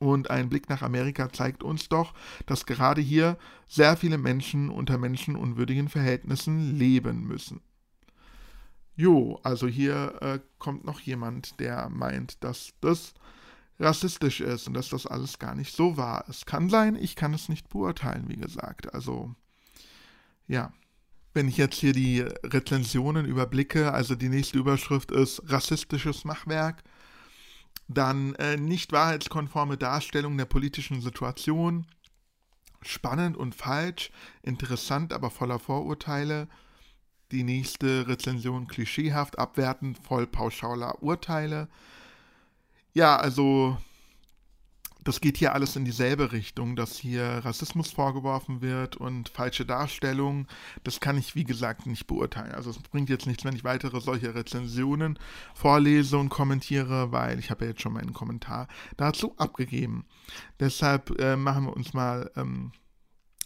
Und 0.00 0.30
ein 0.30 0.48
Blick 0.48 0.70
nach 0.70 0.80
Amerika 0.80 1.30
zeigt 1.30 1.62
uns 1.62 1.90
doch, 1.90 2.14
dass 2.46 2.64
gerade 2.64 3.02
hier 3.02 3.36
sehr 3.68 3.98
viele 3.98 4.16
Menschen 4.16 4.70
unter 4.70 4.96
menschenunwürdigen 4.96 5.90
Verhältnissen 5.90 6.74
leben 6.74 7.26
müssen. 7.26 7.60
Jo, 8.96 9.38
also 9.42 9.68
hier 9.68 10.14
äh, 10.22 10.40
kommt 10.58 10.84
noch 10.84 11.00
jemand, 11.00 11.60
der 11.60 11.90
meint, 11.90 12.42
dass 12.42 12.72
das 12.80 13.12
rassistisch 13.78 14.40
ist 14.40 14.68
und 14.68 14.74
dass 14.74 14.88
das 14.88 15.06
alles 15.06 15.38
gar 15.38 15.54
nicht 15.54 15.76
so 15.76 15.98
war. 15.98 16.24
Es 16.28 16.46
kann 16.46 16.70
sein, 16.70 16.96
ich 16.96 17.14
kann 17.14 17.34
es 17.34 17.50
nicht 17.50 17.68
beurteilen, 17.68 18.24
wie 18.28 18.36
gesagt. 18.36 18.94
Also, 18.94 19.34
ja. 20.46 20.72
wenn 21.34 21.46
ich 21.48 21.58
jetzt 21.58 21.76
hier 21.76 21.92
die 21.92 22.20
Rezensionen 22.20 23.26
überblicke, 23.26 23.92
also 23.92 24.14
die 24.14 24.28
nächste 24.30 24.58
Überschrift 24.58 25.10
ist 25.10 25.42
rassistisches 25.46 26.24
Machwerk, 26.24 26.82
dann 27.92 28.34
äh, 28.36 28.56
nicht 28.56 28.92
wahrheitskonforme 28.92 29.76
Darstellung 29.76 30.38
der 30.38 30.44
politischen 30.44 31.00
Situation, 31.00 31.86
spannend 32.82 33.36
und 33.36 33.54
falsch, 33.54 34.10
interessant, 34.42 35.12
aber 35.12 35.30
voller 35.30 35.58
Vorurteile. 35.58 36.48
Die 37.32 37.42
nächste 37.42 38.06
Rezension 38.08 38.68
klischeehaft, 38.68 39.38
abwertend, 39.38 39.98
voll 39.98 40.26
pauschaler 40.26 41.02
Urteile. 41.02 41.68
Ja, 42.92 43.16
also 43.16 43.76
das 45.02 45.20
geht 45.20 45.38
hier 45.38 45.54
alles 45.54 45.76
in 45.76 45.84
dieselbe 45.84 46.32
Richtung, 46.32 46.76
dass 46.76 46.96
hier 46.96 47.24
Rassismus 47.44 47.90
vorgeworfen 47.90 48.60
wird 48.60 48.96
und 48.96 49.28
falsche 49.28 49.64
Darstellung. 49.64 50.46
Das 50.84 51.00
kann 51.00 51.16
ich, 51.16 51.34
wie 51.34 51.44
gesagt, 51.44 51.86
nicht 51.86 52.06
beurteilen. 52.06 52.52
Also 52.52 52.70
es 52.70 52.78
bringt 52.78 53.08
jetzt 53.08 53.26
nichts, 53.26 53.44
wenn 53.44 53.56
ich 53.56 53.64
weitere 53.64 54.00
solche 54.00 54.34
Rezensionen 54.34 55.18
vorlese 55.54 56.18
und 56.18 56.28
kommentiere, 56.28 57.12
weil 57.12 57.38
ich 57.38 57.50
habe 57.50 57.64
ja 57.64 57.70
jetzt 57.70 57.82
schon 57.82 57.94
meinen 57.94 58.12
Kommentar 58.12 58.68
dazu 58.96 59.34
abgegeben. 59.36 60.04
Deshalb 60.58 61.18
äh, 61.18 61.36
machen 61.36 61.64
wir 61.64 61.76
uns 61.76 61.94
mal 61.94 62.30
ähm, 62.36 62.72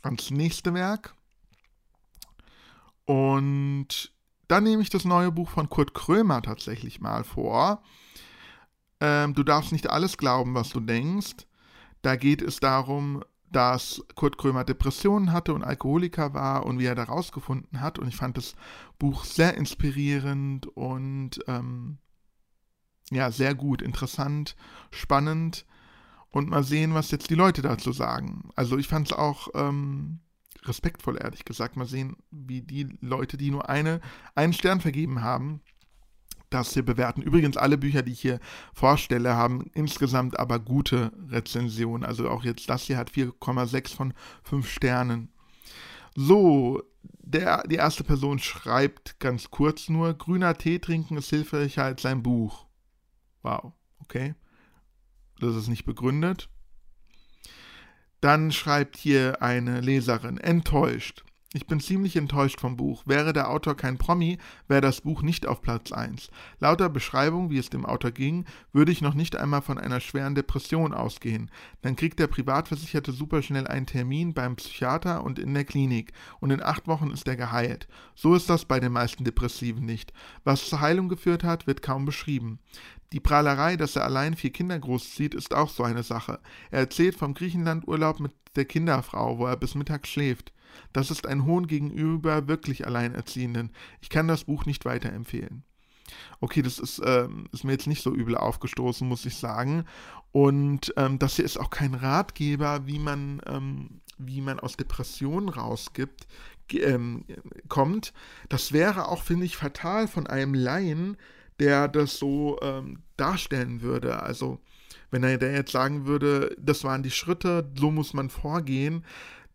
ans 0.02 0.30
nächste 0.30 0.74
Werk. 0.74 1.14
Und 3.04 4.12
dann 4.48 4.64
nehme 4.64 4.82
ich 4.82 4.90
das 4.90 5.04
neue 5.04 5.30
Buch 5.30 5.50
von 5.50 5.68
Kurt 5.68 5.94
Krömer 5.94 6.42
tatsächlich 6.42 7.00
mal 7.00 7.24
vor. 7.24 7.82
Ähm, 9.00 9.34
du 9.34 9.42
darfst 9.42 9.72
nicht 9.72 9.90
alles 9.90 10.16
glauben, 10.16 10.54
was 10.54 10.70
du 10.70 10.80
denkst. 10.80 11.46
Da 12.02 12.16
geht 12.16 12.42
es 12.42 12.60
darum, 12.60 13.22
dass 13.50 14.02
Kurt 14.14 14.36
Krömer 14.36 14.64
Depressionen 14.64 15.32
hatte 15.32 15.54
und 15.54 15.62
Alkoholiker 15.62 16.34
war 16.34 16.66
und 16.66 16.78
wie 16.78 16.86
er 16.86 16.94
da 16.94 17.04
rausgefunden 17.04 17.80
hat. 17.80 17.98
Und 17.98 18.08
ich 18.08 18.16
fand 18.16 18.36
das 18.36 18.54
Buch 18.98 19.24
sehr 19.24 19.56
inspirierend 19.56 20.66
und 20.66 21.38
ähm, 21.46 21.98
ja, 23.10 23.30
sehr 23.30 23.54
gut, 23.54 23.80
interessant, 23.80 24.56
spannend. 24.90 25.66
Und 26.30 26.50
mal 26.50 26.64
sehen, 26.64 26.94
was 26.94 27.12
jetzt 27.12 27.30
die 27.30 27.36
Leute 27.36 27.62
dazu 27.62 27.92
sagen. 27.92 28.50
Also 28.56 28.76
ich 28.76 28.88
fand 28.88 29.06
es 29.06 29.12
auch 29.12 29.48
ähm, 29.54 30.18
respektvoll, 30.64 31.16
ehrlich 31.22 31.44
gesagt. 31.44 31.76
Mal 31.76 31.86
sehen, 31.86 32.16
wie 32.32 32.60
die 32.60 32.88
Leute, 33.00 33.36
die 33.36 33.52
nur 33.52 33.68
eine, 33.68 34.00
einen 34.34 34.52
Stern 34.52 34.80
vergeben 34.80 35.22
haben, 35.22 35.60
das 36.54 36.72
hier 36.72 36.84
bewerten. 36.84 37.22
Übrigens, 37.22 37.56
alle 37.56 37.76
Bücher, 37.76 38.02
die 38.02 38.12
ich 38.12 38.20
hier 38.20 38.40
vorstelle, 38.72 39.34
haben 39.34 39.70
insgesamt 39.74 40.38
aber 40.38 40.58
gute 40.58 41.12
Rezensionen. 41.28 42.04
Also 42.04 42.28
auch 42.28 42.44
jetzt 42.44 42.68
das 42.70 42.84
hier 42.84 42.96
hat 42.96 43.10
4,6 43.10 43.94
von 43.94 44.14
5 44.44 44.68
Sternen. 44.68 45.32
So, 46.14 46.82
der, 47.02 47.66
die 47.66 47.76
erste 47.76 48.04
Person 48.04 48.38
schreibt 48.38 49.18
ganz 49.18 49.50
kurz 49.50 49.88
nur, 49.88 50.14
grüner 50.14 50.56
Tee 50.56 50.78
trinken 50.78 51.16
ist 51.16 51.30
hilfreicher 51.30 51.84
als 51.84 52.02
sein 52.02 52.22
Buch. 52.22 52.66
Wow, 53.42 53.72
okay. 54.00 54.34
Das 55.40 55.56
ist 55.56 55.68
nicht 55.68 55.84
begründet. 55.84 56.48
Dann 58.20 58.52
schreibt 58.52 58.96
hier 58.96 59.42
eine 59.42 59.80
Leserin, 59.80 60.38
enttäuscht. 60.38 61.24
Ich 61.56 61.68
bin 61.68 61.78
ziemlich 61.78 62.16
enttäuscht 62.16 62.60
vom 62.60 62.76
Buch. 62.76 63.04
Wäre 63.06 63.32
der 63.32 63.48
Autor 63.48 63.76
kein 63.76 63.96
Promi, 63.96 64.38
wäre 64.66 64.80
das 64.80 65.02
Buch 65.02 65.22
nicht 65.22 65.46
auf 65.46 65.62
Platz 65.62 65.92
1. 65.92 66.28
Lauter 66.58 66.88
Beschreibung, 66.88 67.48
wie 67.48 67.58
es 67.58 67.70
dem 67.70 67.86
Autor 67.86 68.10
ging, 68.10 68.44
würde 68.72 68.90
ich 68.90 69.02
noch 69.02 69.14
nicht 69.14 69.36
einmal 69.36 69.62
von 69.62 69.78
einer 69.78 70.00
schweren 70.00 70.34
Depression 70.34 70.92
ausgehen. 70.92 71.52
Dann 71.82 71.94
kriegt 71.94 72.18
der 72.18 72.26
Privatversicherte 72.26 73.12
superschnell 73.12 73.68
einen 73.68 73.86
Termin 73.86 74.34
beim 74.34 74.56
Psychiater 74.56 75.22
und 75.22 75.38
in 75.38 75.54
der 75.54 75.64
Klinik 75.64 76.12
und 76.40 76.50
in 76.50 76.60
acht 76.60 76.88
Wochen 76.88 77.12
ist 77.12 77.28
er 77.28 77.36
geheilt. 77.36 77.86
So 78.16 78.34
ist 78.34 78.50
das 78.50 78.64
bei 78.64 78.80
den 78.80 78.90
meisten 78.90 79.22
Depressiven 79.22 79.86
nicht. 79.86 80.12
Was 80.42 80.68
zur 80.68 80.80
Heilung 80.80 81.08
geführt 81.08 81.44
hat, 81.44 81.68
wird 81.68 81.82
kaum 81.82 82.04
beschrieben. 82.04 82.58
Die 83.12 83.20
Prahlerei, 83.20 83.76
dass 83.76 83.94
er 83.94 84.02
allein 84.02 84.34
vier 84.34 84.50
Kinder 84.50 84.76
großzieht, 84.76 85.34
ist 85.34 85.54
auch 85.54 85.70
so 85.70 85.84
eine 85.84 86.02
Sache. 86.02 86.40
Er 86.72 86.80
erzählt 86.80 87.14
vom 87.14 87.32
Griechenlandurlaub 87.32 88.18
mit 88.18 88.32
der 88.56 88.64
Kinderfrau, 88.64 89.38
wo 89.38 89.46
er 89.46 89.56
bis 89.56 89.76
Mittag 89.76 90.08
schläft. 90.08 90.52
Das 90.92 91.10
ist 91.10 91.26
ein 91.26 91.44
Hohn 91.44 91.66
gegenüber 91.66 92.48
wirklich 92.48 92.86
Alleinerziehenden. 92.86 93.70
Ich 94.00 94.10
kann 94.10 94.28
das 94.28 94.44
Buch 94.44 94.66
nicht 94.66 94.84
weiterempfehlen. 94.84 95.64
Okay, 96.40 96.62
das 96.62 96.78
ist, 96.78 97.00
ähm, 97.04 97.46
ist 97.52 97.64
mir 97.64 97.72
jetzt 97.72 97.86
nicht 97.86 98.02
so 98.02 98.12
übel 98.12 98.36
aufgestoßen, 98.36 99.08
muss 99.08 99.24
ich 99.26 99.36
sagen. 99.36 99.84
Und 100.32 100.92
ähm, 100.96 101.18
das 101.18 101.36
hier 101.36 101.44
ist 101.44 101.58
auch 101.58 101.70
kein 101.70 101.94
Ratgeber, 101.94 102.86
wie 102.86 102.98
man, 102.98 103.40
ähm, 103.46 104.00
wie 104.18 104.40
man 104.40 104.60
aus 104.60 104.76
Depressionen 104.76 105.48
rausgibt, 105.48 106.26
ähm, 106.72 107.24
kommt. 107.68 108.12
Das 108.48 108.72
wäre 108.72 109.08
auch, 109.08 109.22
finde 109.22 109.46
ich, 109.46 109.56
fatal 109.56 110.08
von 110.08 110.26
einem 110.26 110.54
Laien, 110.54 111.16
der 111.60 111.88
das 111.88 112.18
so 112.18 112.58
ähm, 112.62 113.00
darstellen 113.16 113.80
würde. 113.80 114.22
Also, 114.22 114.60
wenn 115.10 115.22
er 115.22 115.38
jetzt 115.38 115.72
sagen 115.72 116.06
würde, 116.06 116.56
das 116.58 116.82
waren 116.82 117.04
die 117.04 117.10
Schritte, 117.10 117.70
so 117.78 117.90
muss 117.90 118.14
man 118.14 118.30
vorgehen, 118.30 119.04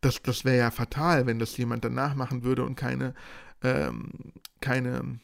das, 0.02 0.22
das 0.22 0.46
wäre 0.46 0.58
ja 0.58 0.72
fatal, 0.72 1.26
wenn 1.26 1.40
das 1.40 1.58
jemand 1.58 1.84
danach 1.84 2.16
machen 2.16 2.44
würde 2.44 2.64
und 2.64 2.76
keine, 2.76 3.14
ähm, 3.64 4.34
keine 4.62 5.20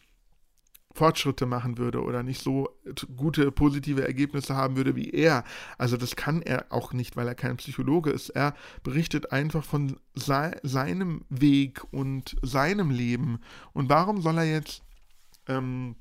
Fortschritte 0.95 1.45
machen 1.45 1.77
würde 1.77 2.01
oder 2.01 2.23
nicht 2.23 2.41
so 2.41 2.69
gute 3.17 3.51
positive 3.51 4.05
Ergebnisse 4.05 4.55
haben 4.55 4.77
würde 4.77 4.95
wie 4.95 5.09
er. 5.09 5.43
Also 5.77 5.97
das 5.97 6.15
kann 6.15 6.41
er 6.41 6.67
auch 6.69 6.93
nicht, 6.93 7.17
weil 7.17 7.27
er 7.27 7.35
kein 7.35 7.57
Psychologe 7.57 8.11
ist. 8.11 8.29
Er 8.29 8.55
berichtet 8.81 9.31
einfach 9.33 9.63
von 9.63 9.99
sei, 10.13 10.57
seinem 10.63 11.25
Weg 11.29 11.83
und 11.91 12.37
seinem 12.41 12.91
Leben. 12.91 13.39
Und 13.73 13.89
warum 13.89 14.21
soll 14.21 14.37
er 14.37 14.45
jetzt 14.45 14.83
ähm, 15.47 15.95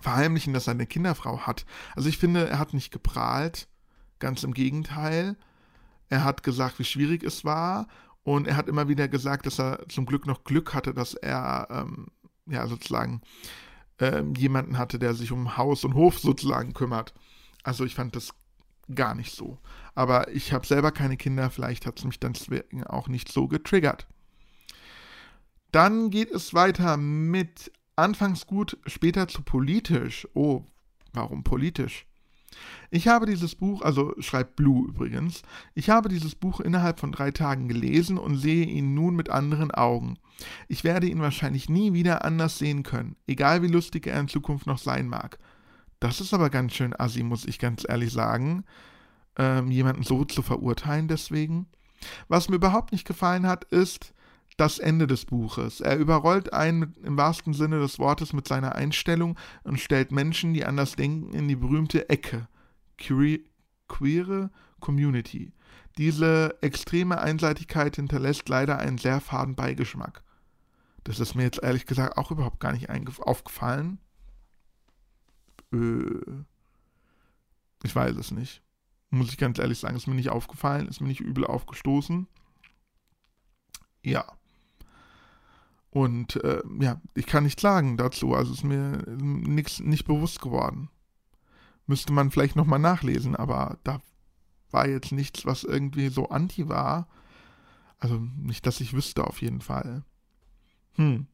verheimlichen, 0.00 0.54
dass 0.54 0.66
er 0.66 0.72
eine 0.72 0.86
Kinderfrau 0.86 1.40
hat? 1.40 1.66
Also 1.94 2.08
ich 2.08 2.16
finde, 2.16 2.48
er 2.48 2.58
hat 2.58 2.72
nicht 2.72 2.90
geprahlt. 2.90 3.68
Ganz 4.18 4.44
im 4.44 4.54
Gegenteil. 4.54 5.36
Er 6.08 6.24
hat 6.24 6.42
gesagt, 6.42 6.78
wie 6.78 6.84
schwierig 6.84 7.22
es 7.22 7.44
war. 7.44 7.88
Und 8.22 8.46
er 8.46 8.56
hat 8.56 8.68
immer 8.68 8.88
wieder 8.88 9.08
gesagt, 9.08 9.46
dass 9.46 9.60
er 9.60 9.88
zum 9.88 10.06
Glück 10.06 10.26
noch 10.26 10.44
Glück 10.44 10.74
hatte, 10.74 10.92
dass 10.92 11.14
er 11.14 11.68
ähm, 11.70 12.08
ja 12.46 12.66
sozusagen 12.66 13.20
ähm, 13.98 14.34
jemanden 14.34 14.78
hatte, 14.78 14.98
der 14.98 15.14
sich 15.14 15.32
um 15.32 15.56
Haus 15.56 15.84
und 15.84 15.94
Hof 15.94 16.18
sozusagen 16.18 16.72
kümmert. 16.72 17.14
Also 17.62 17.84
ich 17.84 17.94
fand 17.94 18.16
das 18.16 18.34
gar 18.94 19.14
nicht 19.14 19.34
so. 19.34 19.58
Aber 19.94 20.32
ich 20.32 20.52
habe 20.52 20.66
selber 20.66 20.92
keine 20.92 21.16
Kinder, 21.16 21.50
vielleicht 21.50 21.86
hat 21.86 21.98
es 21.98 22.04
mich 22.04 22.20
dann 22.20 22.32
deswegen 22.32 22.84
auch 22.84 23.08
nicht 23.08 23.30
so 23.30 23.48
getriggert. 23.48 24.06
Dann 25.72 26.10
geht 26.10 26.30
es 26.30 26.54
weiter 26.54 26.96
mit 26.96 27.72
anfangs 27.96 28.46
gut, 28.46 28.78
später 28.86 29.28
zu 29.28 29.42
politisch. 29.42 30.28
Oh, 30.34 30.64
warum 31.12 31.42
politisch? 31.42 32.06
Ich 32.90 33.08
habe 33.08 33.26
dieses 33.26 33.54
Buch, 33.54 33.82
also 33.82 34.14
schreibt 34.18 34.56
Blue 34.56 34.88
übrigens, 34.88 35.42
ich 35.74 35.90
habe 35.90 36.08
dieses 36.08 36.34
Buch 36.34 36.60
innerhalb 36.60 37.00
von 37.00 37.12
drei 37.12 37.30
Tagen 37.30 37.68
gelesen 37.68 38.18
und 38.18 38.36
sehe 38.36 38.66
ihn 38.66 38.94
nun 38.94 39.16
mit 39.16 39.30
anderen 39.30 39.70
Augen. 39.70 40.18
Ich 40.68 40.84
werde 40.84 41.06
ihn 41.06 41.20
wahrscheinlich 41.20 41.68
nie 41.68 41.92
wieder 41.92 42.24
anders 42.24 42.58
sehen 42.58 42.82
können, 42.82 43.16
egal 43.26 43.62
wie 43.62 43.68
lustig 43.68 44.06
er 44.06 44.20
in 44.20 44.28
Zukunft 44.28 44.66
noch 44.66 44.78
sein 44.78 45.08
mag. 45.08 45.38
Das 46.00 46.20
ist 46.20 46.34
aber 46.34 46.50
ganz 46.50 46.74
schön 46.74 46.94
assi, 46.98 47.22
muss 47.22 47.46
ich 47.46 47.58
ganz 47.58 47.84
ehrlich 47.88 48.12
sagen, 48.12 48.64
ähm, 49.38 49.70
jemanden 49.70 50.02
so 50.02 50.24
zu 50.24 50.42
verurteilen 50.42 51.08
deswegen. 51.08 51.66
Was 52.28 52.48
mir 52.48 52.56
überhaupt 52.56 52.92
nicht 52.92 53.06
gefallen 53.06 53.46
hat, 53.46 53.64
ist 53.64 54.12
das 54.56 54.78
Ende 54.78 55.06
des 55.06 55.26
Buches. 55.26 55.80
Er 55.80 55.98
überrollt 55.98 56.52
einen 56.52 56.94
im 57.02 57.16
wahrsten 57.16 57.52
Sinne 57.52 57.78
des 57.78 57.98
Wortes 57.98 58.32
mit 58.32 58.48
seiner 58.48 58.74
Einstellung 58.74 59.38
und 59.64 59.80
stellt 59.80 60.12
Menschen, 60.12 60.54
die 60.54 60.64
anders 60.64 60.96
denken, 60.96 61.32
in 61.34 61.48
die 61.48 61.56
berühmte 61.56 62.08
Ecke. 62.08 62.48
Queer, 62.96 63.40
queere 63.88 64.50
Community. 64.80 65.52
Diese 65.98 66.56
extreme 66.62 67.18
Einseitigkeit 67.18 67.96
hinterlässt 67.96 68.48
leider 68.48 68.78
einen 68.78 68.98
sehr 68.98 69.20
faden 69.20 69.54
Beigeschmack. 69.54 70.22
Das 71.04 71.20
ist 71.20 71.34
mir 71.34 71.44
jetzt 71.44 71.62
ehrlich 71.62 71.86
gesagt 71.86 72.18
auch 72.18 72.30
überhaupt 72.30 72.60
gar 72.60 72.72
nicht 72.72 72.90
aufgefallen. 73.20 73.98
Äh, 75.72 76.44
ich 77.84 77.94
weiß 77.94 78.16
es 78.16 78.30
nicht. 78.30 78.62
Muss 79.10 79.28
ich 79.28 79.38
ganz 79.38 79.58
ehrlich 79.58 79.78
sagen, 79.78 79.96
ist 79.96 80.08
mir 80.08 80.14
nicht 80.14 80.30
aufgefallen, 80.30 80.88
ist 80.88 81.00
mir 81.00 81.08
nicht 81.08 81.20
übel 81.20 81.46
aufgestoßen. 81.46 82.26
Ja. 84.02 84.26
Und 85.96 86.36
äh, 86.44 86.60
ja, 86.78 87.00
ich 87.14 87.24
kann 87.24 87.44
nichts 87.44 87.62
sagen 87.62 87.96
dazu. 87.96 88.34
Also 88.34 88.52
ist 88.52 88.64
mir 88.64 89.02
nix, 89.16 89.80
nicht 89.80 90.04
bewusst 90.04 90.42
geworden. 90.42 90.90
Müsste 91.86 92.12
man 92.12 92.30
vielleicht 92.30 92.54
nochmal 92.54 92.78
nachlesen, 92.78 93.34
aber 93.34 93.78
da 93.82 94.02
war 94.70 94.86
jetzt 94.86 95.12
nichts, 95.12 95.46
was 95.46 95.64
irgendwie 95.64 96.10
so 96.10 96.28
anti 96.28 96.68
war. 96.68 97.08
Also 97.98 98.20
nicht, 98.36 98.66
dass 98.66 98.82
ich 98.82 98.92
wüsste 98.92 99.26
auf 99.26 99.40
jeden 99.40 99.62
Fall. 99.62 100.04
Hm. 100.96 101.28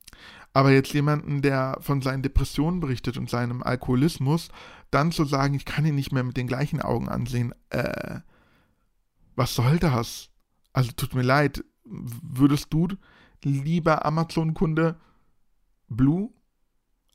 Aber 0.53 0.71
jetzt 0.71 0.93
jemanden, 0.93 1.43
der 1.43 1.79
von 1.81 2.01
seinen 2.01 2.23
Depressionen 2.23 2.79
berichtet 2.79 3.17
und 3.17 3.29
seinem 3.29 3.65
Alkoholismus, 3.65 4.49
dann 4.93 5.11
zu 5.11 5.25
sagen, 5.25 5.55
ich 5.55 5.65
kann 5.65 5.85
ihn 5.85 5.97
nicht 5.97 6.13
mehr 6.13 6.23
mit 6.23 6.37
den 6.37 6.47
gleichen 6.47 6.81
Augen 6.81 7.09
ansehen, 7.09 7.53
äh, 7.71 8.21
was 9.35 9.57
soll 9.57 9.81
das? 9.81 10.31
Also 10.73 10.93
tut 10.93 11.17
mir 11.17 11.23
leid, 11.23 11.65
würdest 11.85 12.73
du 12.73 12.87
lieber 13.45 14.05
Amazon-Kunde 14.05 14.97
Blue? 15.89 16.31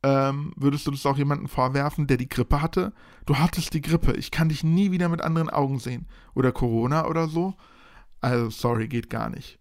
Ähm, 0.03 0.53
würdest 0.55 0.85
du 0.85 0.91
das 0.91 1.05
auch 1.05 1.17
jemandem 1.17 1.47
vorwerfen, 1.47 2.07
der 2.07 2.17
die 2.17 2.29
Grippe 2.29 2.61
hatte? 2.61 2.93
Du 3.25 3.37
hattest 3.37 3.73
die 3.73 3.81
Grippe, 3.81 4.13
ich 4.13 4.31
kann 4.31 4.49
dich 4.49 4.63
nie 4.63 4.91
wieder 4.91 5.09
mit 5.09 5.21
anderen 5.21 5.49
Augen 5.49 5.79
sehen. 5.79 6.07
Oder 6.35 6.51
Corona 6.51 7.07
oder 7.07 7.27
so? 7.27 7.55
Also, 8.21 8.49
sorry, 8.49 8.87
geht 8.87 9.09
gar 9.09 9.29
nicht. 9.29 9.59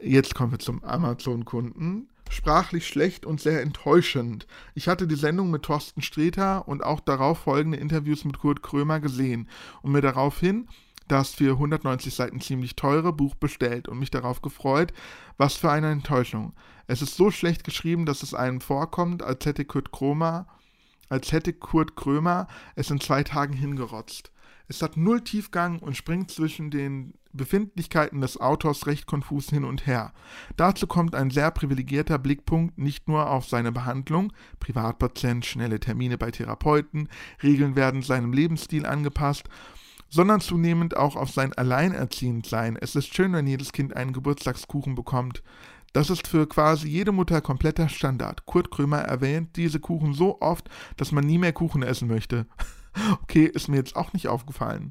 Jetzt 0.00 0.34
kommen 0.34 0.52
wir 0.52 0.58
zum 0.58 0.84
Amazon-Kunden. 0.84 2.08
Sprachlich 2.28 2.86
schlecht 2.86 3.24
und 3.24 3.40
sehr 3.40 3.62
enttäuschend. 3.62 4.46
Ich 4.74 4.88
hatte 4.88 5.06
die 5.06 5.14
Sendung 5.14 5.50
mit 5.50 5.62
Thorsten 5.62 6.02
Sträter 6.02 6.66
und 6.66 6.84
auch 6.84 7.00
darauf 7.00 7.38
folgende 7.38 7.78
Interviews 7.78 8.24
mit 8.24 8.38
Kurt 8.38 8.62
Krömer 8.62 9.00
gesehen 9.00 9.48
und 9.82 9.92
mir 9.92 10.00
daraufhin 10.00 10.68
das 11.08 11.34
für 11.34 11.52
190 11.52 12.14
Seiten 12.14 12.40
ziemlich 12.40 12.76
teure 12.76 13.12
Buch 13.12 13.34
bestellt 13.34 13.88
und 13.88 13.98
mich 13.98 14.10
darauf 14.10 14.42
gefreut. 14.42 14.92
Was 15.36 15.54
für 15.54 15.70
eine 15.70 15.90
Enttäuschung. 15.90 16.52
Es 16.86 17.02
ist 17.02 17.16
so 17.16 17.30
schlecht 17.30 17.64
geschrieben, 17.64 18.06
dass 18.06 18.22
es 18.22 18.34
einem 18.34 18.60
vorkommt, 18.60 19.22
als 19.22 19.44
hätte 19.46 19.64
Kurt 19.64 19.92
Krömer, 19.92 20.46
als 21.08 21.32
hätte 21.32 21.52
Kurt 21.52 21.96
Krömer 21.96 22.46
es 22.74 22.90
in 22.90 23.00
zwei 23.00 23.22
Tagen 23.22 23.54
hingerotzt. 23.54 24.32
Es 24.68 24.82
hat 24.82 24.96
null 24.96 25.22
Tiefgang 25.22 25.78
und 25.78 25.96
springt 25.96 26.30
zwischen 26.30 26.70
den 26.70 27.14
Befindlichkeiten 27.32 28.20
des 28.20 28.40
Autors 28.40 28.86
recht 28.86 29.06
konfus 29.06 29.50
hin 29.50 29.64
und 29.64 29.86
her. 29.86 30.12
Dazu 30.56 30.86
kommt 30.86 31.14
ein 31.14 31.30
sehr 31.30 31.50
privilegierter 31.50 32.18
Blickpunkt 32.18 32.78
nicht 32.78 33.08
nur 33.08 33.30
auf 33.30 33.46
seine 33.46 33.70
Behandlung, 33.70 34.32
Privatpatient, 34.58 35.44
schnelle 35.44 35.78
Termine 35.78 36.18
bei 36.18 36.30
Therapeuten, 36.30 37.08
Regeln 37.42 37.76
werden 37.76 38.02
seinem 38.02 38.32
Lebensstil 38.32 38.86
angepasst, 38.86 39.48
sondern 40.08 40.40
zunehmend 40.40 40.96
auch 40.96 41.16
auf 41.16 41.30
sein 41.30 41.52
Alleinerziehendsein. 41.52 42.76
Es 42.80 42.96
ist 42.96 43.14
schön, 43.14 43.32
wenn 43.32 43.46
jedes 43.46 43.72
Kind 43.72 43.96
einen 43.96 44.12
Geburtstagskuchen 44.12 44.94
bekommt. 44.94 45.42
Das 45.92 46.10
ist 46.10 46.28
für 46.28 46.46
quasi 46.46 46.88
jede 46.88 47.12
Mutter 47.12 47.40
kompletter 47.40 47.88
Standard. 47.88 48.44
Kurt 48.44 48.70
Krömer 48.70 48.98
erwähnt 48.98 49.56
diese 49.56 49.80
Kuchen 49.80 50.12
so 50.12 50.40
oft, 50.40 50.68
dass 50.96 51.12
man 51.12 51.24
nie 51.24 51.38
mehr 51.38 51.52
Kuchen 51.52 51.82
essen 51.82 52.08
möchte. 52.08 52.46
Okay, 53.22 53.44
ist 53.44 53.68
mir 53.68 53.76
jetzt 53.76 53.94
auch 53.94 54.14
nicht 54.14 54.26
aufgefallen. 54.26 54.90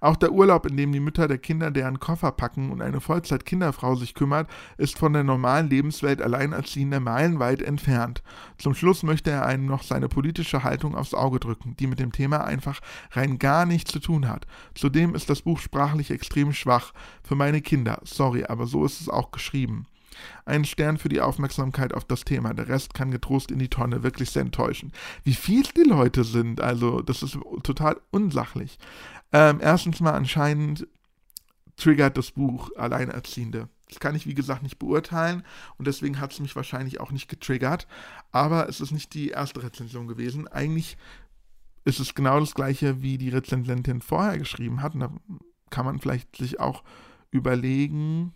Auch 0.00 0.16
der 0.16 0.32
Urlaub, 0.32 0.66
in 0.66 0.76
dem 0.76 0.92
die 0.92 1.00
Mütter 1.00 1.28
der 1.28 1.38
Kinder 1.38 1.70
deren 1.70 2.00
Koffer 2.00 2.32
packen 2.32 2.70
und 2.70 2.82
eine 2.82 3.00
Vollzeit-Kinderfrau 3.00 3.94
sich 3.96 4.14
kümmert, 4.14 4.48
ist 4.76 4.98
von 4.98 5.12
der 5.12 5.24
normalen 5.24 5.68
Lebenswelt 5.70 6.20
alleinerziehender 6.20 7.00
meilenweit 7.00 7.62
entfernt. 7.62 8.22
Zum 8.58 8.74
Schluss 8.74 9.02
möchte 9.02 9.30
er 9.30 9.46
einem 9.46 9.66
noch 9.66 9.82
seine 9.82 10.08
politische 10.08 10.64
Haltung 10.64 10.94
aufs 10.94 11.14
Auge 11.14 11.40
drücken, 11.40 11.76
die 11.78 11.86
mit 11.86 12.00
dem 12.00 12.12
Thema 12.12 12.44
einfach 12.44 12.80
rein 13.12 13.38
gar 13.38 13.66
nichts 13.66 13.92
zu 13.92 14.00
tun 14.00 14.28
hat. 14.28 14.46
Zudem 14.74 15.14
ist 15.14 15.30
das 15.30 15.42
Buch 15.42 15.58
sprachlich 15.58 16.10
extrem 16.10 16.52
schwach. 16.52 16.92
Für 17.22 17.34
meine 17.34 17.60
Kinder, 17.60 18.00
sorry, 18.04 18.44
aber 18.44 18.66
so 18.66 18.84
ist 18.84 19.00
es 19.00 19.08
auch 19.08 19.30
geschrieben. 19.30 19.86
Ein 20.44 20.64
Stern 20.64 20.98
für 20.98 21.08
die 21.08 21.20
Aufmerksamkeit 21.20 21.92
auf 21.94 22.04
das 22.04 22.24
Thema. 22.24 22.54
Der 22.54 22.68
Rest 22.68 22.94
kann 22.94 23.10
getrost 23.10 23.50
in 23.50 23.58
die 23.58 23.68
Tonne. 23.68 24.02
Wirklich 24.02 24.30
sehr 24.30 24.42
enttäuschend. 24.42 24.94
Wie 25.22 25.34
viel 25.34 25.64
die 25.76 25.88
Leute 25.88 26.24
sind, 26.24 26.60
also 26.60 27.00
das 27.00 27.22
ist 27.22 27.38
total 27.62 28.00
unsachlich. 28.10 28.78
Ähm, 29.32 29.58
erstens 29.60 30.00
mal 30.00 30.12
anscheinend 30.12 30.86
triggert 31.76 32.16
das 32.16 32.30
Buch 32.30 32.70
Alleinerziehende. 32.76 33.68
Das 33.88 34.00
kann 34.00 34.14
ich, 34.14 34.26
wie 34.26 34.34
gesagt, 34.34 34.62
nicht 34.62 34.78
beurteilen 34.78 35.44
und 35.76 35.86
deswegen 35.86 36.20
hat 36.20 36.32
es 36.32 36.40
mich 36.40 36.56
wahrscheinlich 36.56 37.00
auch 37.00 37.12
nicht 37.12 37.28
getriggert. 37.28 37.86
Aber 38.32 38.68
es 38.68 38.80
ist 38.80 38.92
nicht 38.92 39.14
die 39.14 39.28
erste 39.28 39.62
Rezension 39.62 40.08
gewesen. 40.08 40.48
Eigentlich 40.48 40.96
ist 41.84 42.00
es 42.00 42.14
genau 42.14 42.40
das 42.40 42.54
gleiche, 42.54 43.02
wie 43.02 43.18
die 43.18 43.28
Rezensentin 43.28 44.00
vorher 44.00 44.38
geschrieben 44.38 44.82
hat. 44.82 44.94
Und 44.94 45.00
da 45.00 45.10
kann 45.70 45.84
man 45.84 45.98
vielleicht 45.98 46.36
sich 46.36 46.60
auch 46.60 46.82
überlegen, 47.30 48.32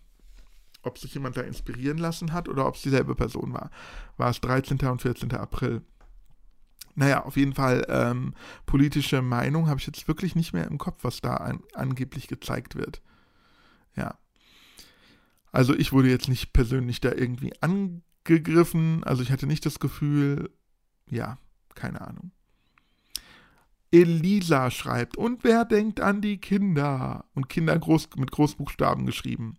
ob 0.82 0.98
sich 0.98 1.14
jemand 1.14 1.36
da 1.36 1.42
inspirieren 1.42 1.98
lassen 1.98 2.32
hat 2.32 2.48
oder 2.48 2.66
ob 2.66 2.76
es 2.76 2.82
dieselbe 2.82 3.14
Person 3.14 3.52
war. 3.52 3.70
War 4.16 4.30
es 4.30 4.40
13. 4.40 4.78
und 4.88 5.02
14. 5.02 5.32
April. 5.32 5.82
Naja, 6.94 7.24
auf 7.24 7.36
jeden 7.36 7.54
Fall 7.54 7.86
ähm, 7.88 8.34
politische 8.66 9.22
Meinung 9.22 9.68
habe 9.68 9.78
ich 9.78 9.86
jetzt 9.86 10.08
wirklich 10.08 10.34
nicht 10.34 10.52
mehr 10.52 10.66
im 10.66 10.78
Kopf, 10.78 11.04
was 11.04 11.20
da 11.20 11.34
an, 11.34 11.62
angeblich 11.74 12.26
gezeigt 12.26 12.74
wird. 12.74 13.02
Ja. 13.94 14.18
Also 15.52 15.74
ich 15.74 15.92
wurde 15.92 16.08
jetzt 16.08 16.28
nicht 16.28 16.52
persönlich 16.52 17.00
da 17.00 17.12
irgendwie 17.12 17.52
angegriffen. 17.60 19.04
Also 19.04 19.22
ich 19.22 19.30
hatte 19.30 19.46
nicht 19.46 19.64
das 19.64 19.78
Gefühl, 19.78 20.50
ja, 21.08 21.38
keine 21.74 22.00
Ahnung. 22.00 22.32
Elisa 23.90 24.70
schreibt, 24.70 25.16
und 25.16 25.44
wer 25.44 25.64
denkt 25.64 26.00
an 26.00 26.20
die 26.20 26.38
Kinder? 26.38 27.24
Und 27.34 27.48
Kinder 27.48 27.78
groß, 27.78 28.10
mit 28.16 28.30
Großbuchstaben 28.30 29.06
geschrieben. 29.06 29.56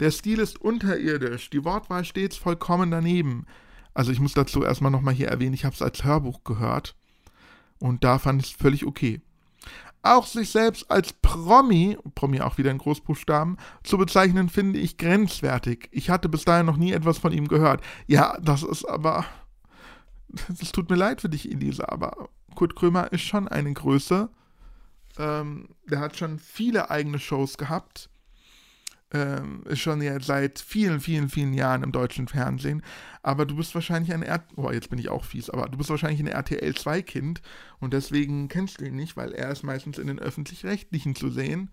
Der 0.00 0.10
Stil 0.10 0.38
ist 0.38 0.60
unterirdisch, 0.60 1.50
die 1.50 1.64
Wortwahl 1.64 2.04
stets 2.04 2.36
vollkommen 2.36 2.90
daneben. 2.90 3.46
Also 3.94 4.12
ich 4.12 4.20
muss 4.20 4.34
dazu 4.34 4.62
erstmal 4.62 4.92
nochmal 4.92 5.14
hier 5.14 5.28
erwähnen, 5.28 5.54
ich 5.54 5.64
habe 5.64 5.74
es 5.74 5.82
als 5.82 6.04
Hörbuch 6.04 6.44
gehört 6.44 6.94
und 7.78 8.04
da 8.04 8.18
fand 8.18 8.42
ich 8.42 8.52
es 8.52 8.56
völlig 8.56 8.86
okay. 8.86 9.20
Auch 10.02 10.26
sich 10.26 10.50
selbst 10.50 10.90
als 10.90 11.12
Promi, 11.12 11.98
Promi 12.14 12.40
auch 12.40 12.58
wieder 12.58 12.70
in 12.70 12.78
Großbuchstaben, 12.78 13.56
zu 13.82 13.98
bezeichnen, 13.98 14.48
finde 14.48 14.78
ich 14.78 14.96
grenzwertig. 14.96 15.88
Ich 15.90 16.10
hatte 16.10 16.28
bis 16.28 16.44
dahin 16.44 16.66
noch 16.66 16.76
nie 16.76 16.92
etwas 16.92 17.18
von 17.18 17.32
ihm 17.32 17.48
gehört. 17.48 17.82
Ja, 18.06 18.38
das 18.40 18.62
ist 18.62 18.84
aber. 18.84 19.24
Es 20.60 20.72
tut 20.72 20.90
mir 20.90 20.96
leid 20.96 21.20
für 21.20 21.28
dich, 21.28 21.50
Elisa, 21.50 21.86
aber 21.88 22.28
Kurt 22.54 22.76
Krömer 22.76 23.12
ist 23.12 23.22
schon 23.22 23.48
eine 23.48 23.72
Größe. 23.72 24.28
Ähm, 25.18 25.70
der 25.86 26.00
hat 26.00 26.16
schon 26.16 26.38
viele 26.38 26.90
eigene 26.90 27.18
Shows 27.18 27.58
gehabt 27.58 28.10
ähm, 29.12 29.62
ist 29.64 29.80
schon 29.80 30.02
ja 30.02 30.20
seit 30.20 30.58
vielen, 30.58 31.00
vielen, 31.00 31.28
vielen 31.28 31.54
Jahren 31.54 31.82
im 31.82 31.92
deutschen 31.92 32.28
Fernsehen. 32.28 32.82
Aber 33.22 33.46
du 33.46 33.56
bist 33.56 33.74
wahrscheinlich 33.74 34.12
ein 34.12 34.22
R 34.22 34.44
oh, 34.56 34.70
jetzt 34.70 34.90
bin 34.90 34.98
ich 34.98 35.08
auch 35.08 35.24
fies, 35.24 35.50
aber 35.50 35.68
du 35.68 35.78
bist 35.78 35.90
wahrscheinlich 35.90 36.20
ein 36.20 36.26
RTL 36.26 36.74
2 36.74 37.02
Kind 37.02 37.40
und 37.80 37.92
deswegen 37.92 38.48
kennst 38.48 38.80
du 38.80 38.84
ihn 38.84 38.96
nicht, 38.96 39.16
weil 39.16 39.32
er 39.32 39.50
ist 39.50 39.62
meistens 39.62 39.98
in 39.98 40.06
den 40.06 40.18
öffentlich-rechtlichen 40.18 41.14
zu 41.14 41.30
sehen. 41.30 41.70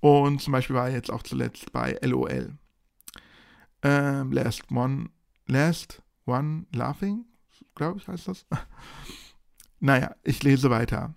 Und 0.00 0.40
zum 0.40 0.52
Beispiel 0.52 0.76
war 0.76 0.88
er 0.88 0.94
jetzt 0.94 1.10
auch 1.10 1.22
zuletzt 1.22 1.72
bei 1.72 1.98
LOL. 2.02 2.56
Ähm, 3.82 4.32
Last 4.32 4.70
One, 4.70 5.10
Last 5.46 6.02
One 6.26 6.66
Laughing, 6.72 7.24
glaube 7.74 7.98
ich 7.98 8.06
heißt 8.06 8.28
das. 8.28 8.46
naja, 9.80 10.14
ich 10.22 10.42
lese 10.42 10.70
weiter. 10.70 11.14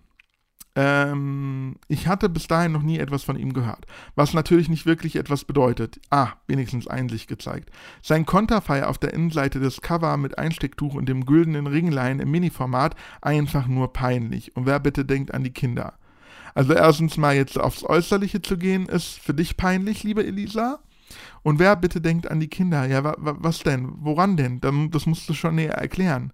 Ähm, 0.74 1.76
ich 1.90 2.08
hatte 2.08 2.30
bis 2.30 2.48
dahin 2.48 2.72
noch 2.72 2.82
nie 2.82 2.98
etwas 2.98 3.24
von 3.24 3.38
ihm 3.38 3.52
gehört, 3.52 3.86
was 4.16 4.34
natürlich 4.34 4.70
nicht 4.70 4.86
wirklich 4.86 5.18
etwas 5.18 5.44
bedeutet. 5.44 6.00
Ah, 6.10 6.30
wenigstens 6.48 6.88
Einsicht 6.88 7.28
gezeigt. 7.28 7.72
Sein 8.02 8.26
Konterfei 8.26 8.86
auf 8.86 8.98
der 8.98 9.14
Innenseite 9.14 9.60
des 9.60 9.82
Cover 9.82 10.16
mit 10.16 10.38
Einstecktuch 10.38 10.94
und 10.94 11.10
dem 11.10 11.26
güldenen 11.26 11.68
Ringlein 11.68 12.20
im 12.20 12.32
Mini-Format 12.32 12.96
einfach 13.22 13.68
nur 13.68 13.92
peinlich. 13.92 14.56
Und 14.56 14.66
wer 14.66 14.80
bitte 14.80 15.04
denkt 15.04 15.34
an 15.34 15.44
die 15.44 15.54
Kinder? 15.54 15.96
Also 16.54 16.74
erstens 16.74 17.18
mal 17.18 17.36
jetzt 17.36 17.60
aufs 17.60 17.84
Äußerliche 17.84 18.42
zu 18.42 18.58
gehen, 18.58 18.88
ist 18.88 19.20
für 19.20 19.34
dich 19.34 19.58
peinlich, 19.58 20.04
liebe 20.04 20.26
Elisa. 20.26 20.80
Und 21.44 21.60
wer 21.60 21.76
bitte 21.76 22.00
denkt 22.00 22.30
an 22.30 22.40
die 22.40 22.48
Kinder? 22.48 22.86
Ja, 22.86 23.04
wa, 23.04 23.16
wa, 23.18 23.36
was 23.40 23.60
denn? 23.60 23.92
Woran 23.98 24.38
denn? 24.38 24.62
Das 24.92 25.06
musst 25.06 25.28
du 25.28 25.34
schon 25.34 25.56
näher 25.56 25.74
erklären. 25.74 26.32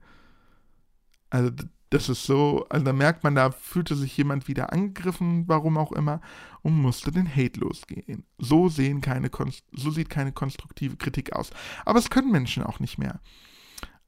Also 1.30 1.52
das 1.90 2.10
ist 2.10 2.26
so, 2.26 2.66
also 2.70 2.86
da 2.86 2.94
merkt 2.94 3.24
man, 3.24 3.36
da 3.36 3.52
fühlte 3.52 3.96
sich 3.96 4.16
jemand 4.18 4.48
wieder 4.48 4.74
angegriffen, 4.74 5.48
warum 5.48 5.78
auch 5.78 5.92
immer, 5.94 6.22
und 6.62 6.74
musste 6.74 7.12
den 7.12 7.34
Hate 7.34 7.60
losgehen. 7.60 8.26
So, 8.38 8.68
sehen 8.68 9.02
keine, 9.02 9.30
so 9.72 9.92
sieht 9.92 10.10
keine 10.10 10.34
konstruktive 10.34 10.98
Kritik 10.98 11.34
aus. 11.34 11.52
Aber 11.86 12.00
es 12.00 12.10
können 12.10 12.32
Menschen 12.32 12.64
auch 12.64 12.80
nicht 12.80 12.98
mehr. 12.98 13.22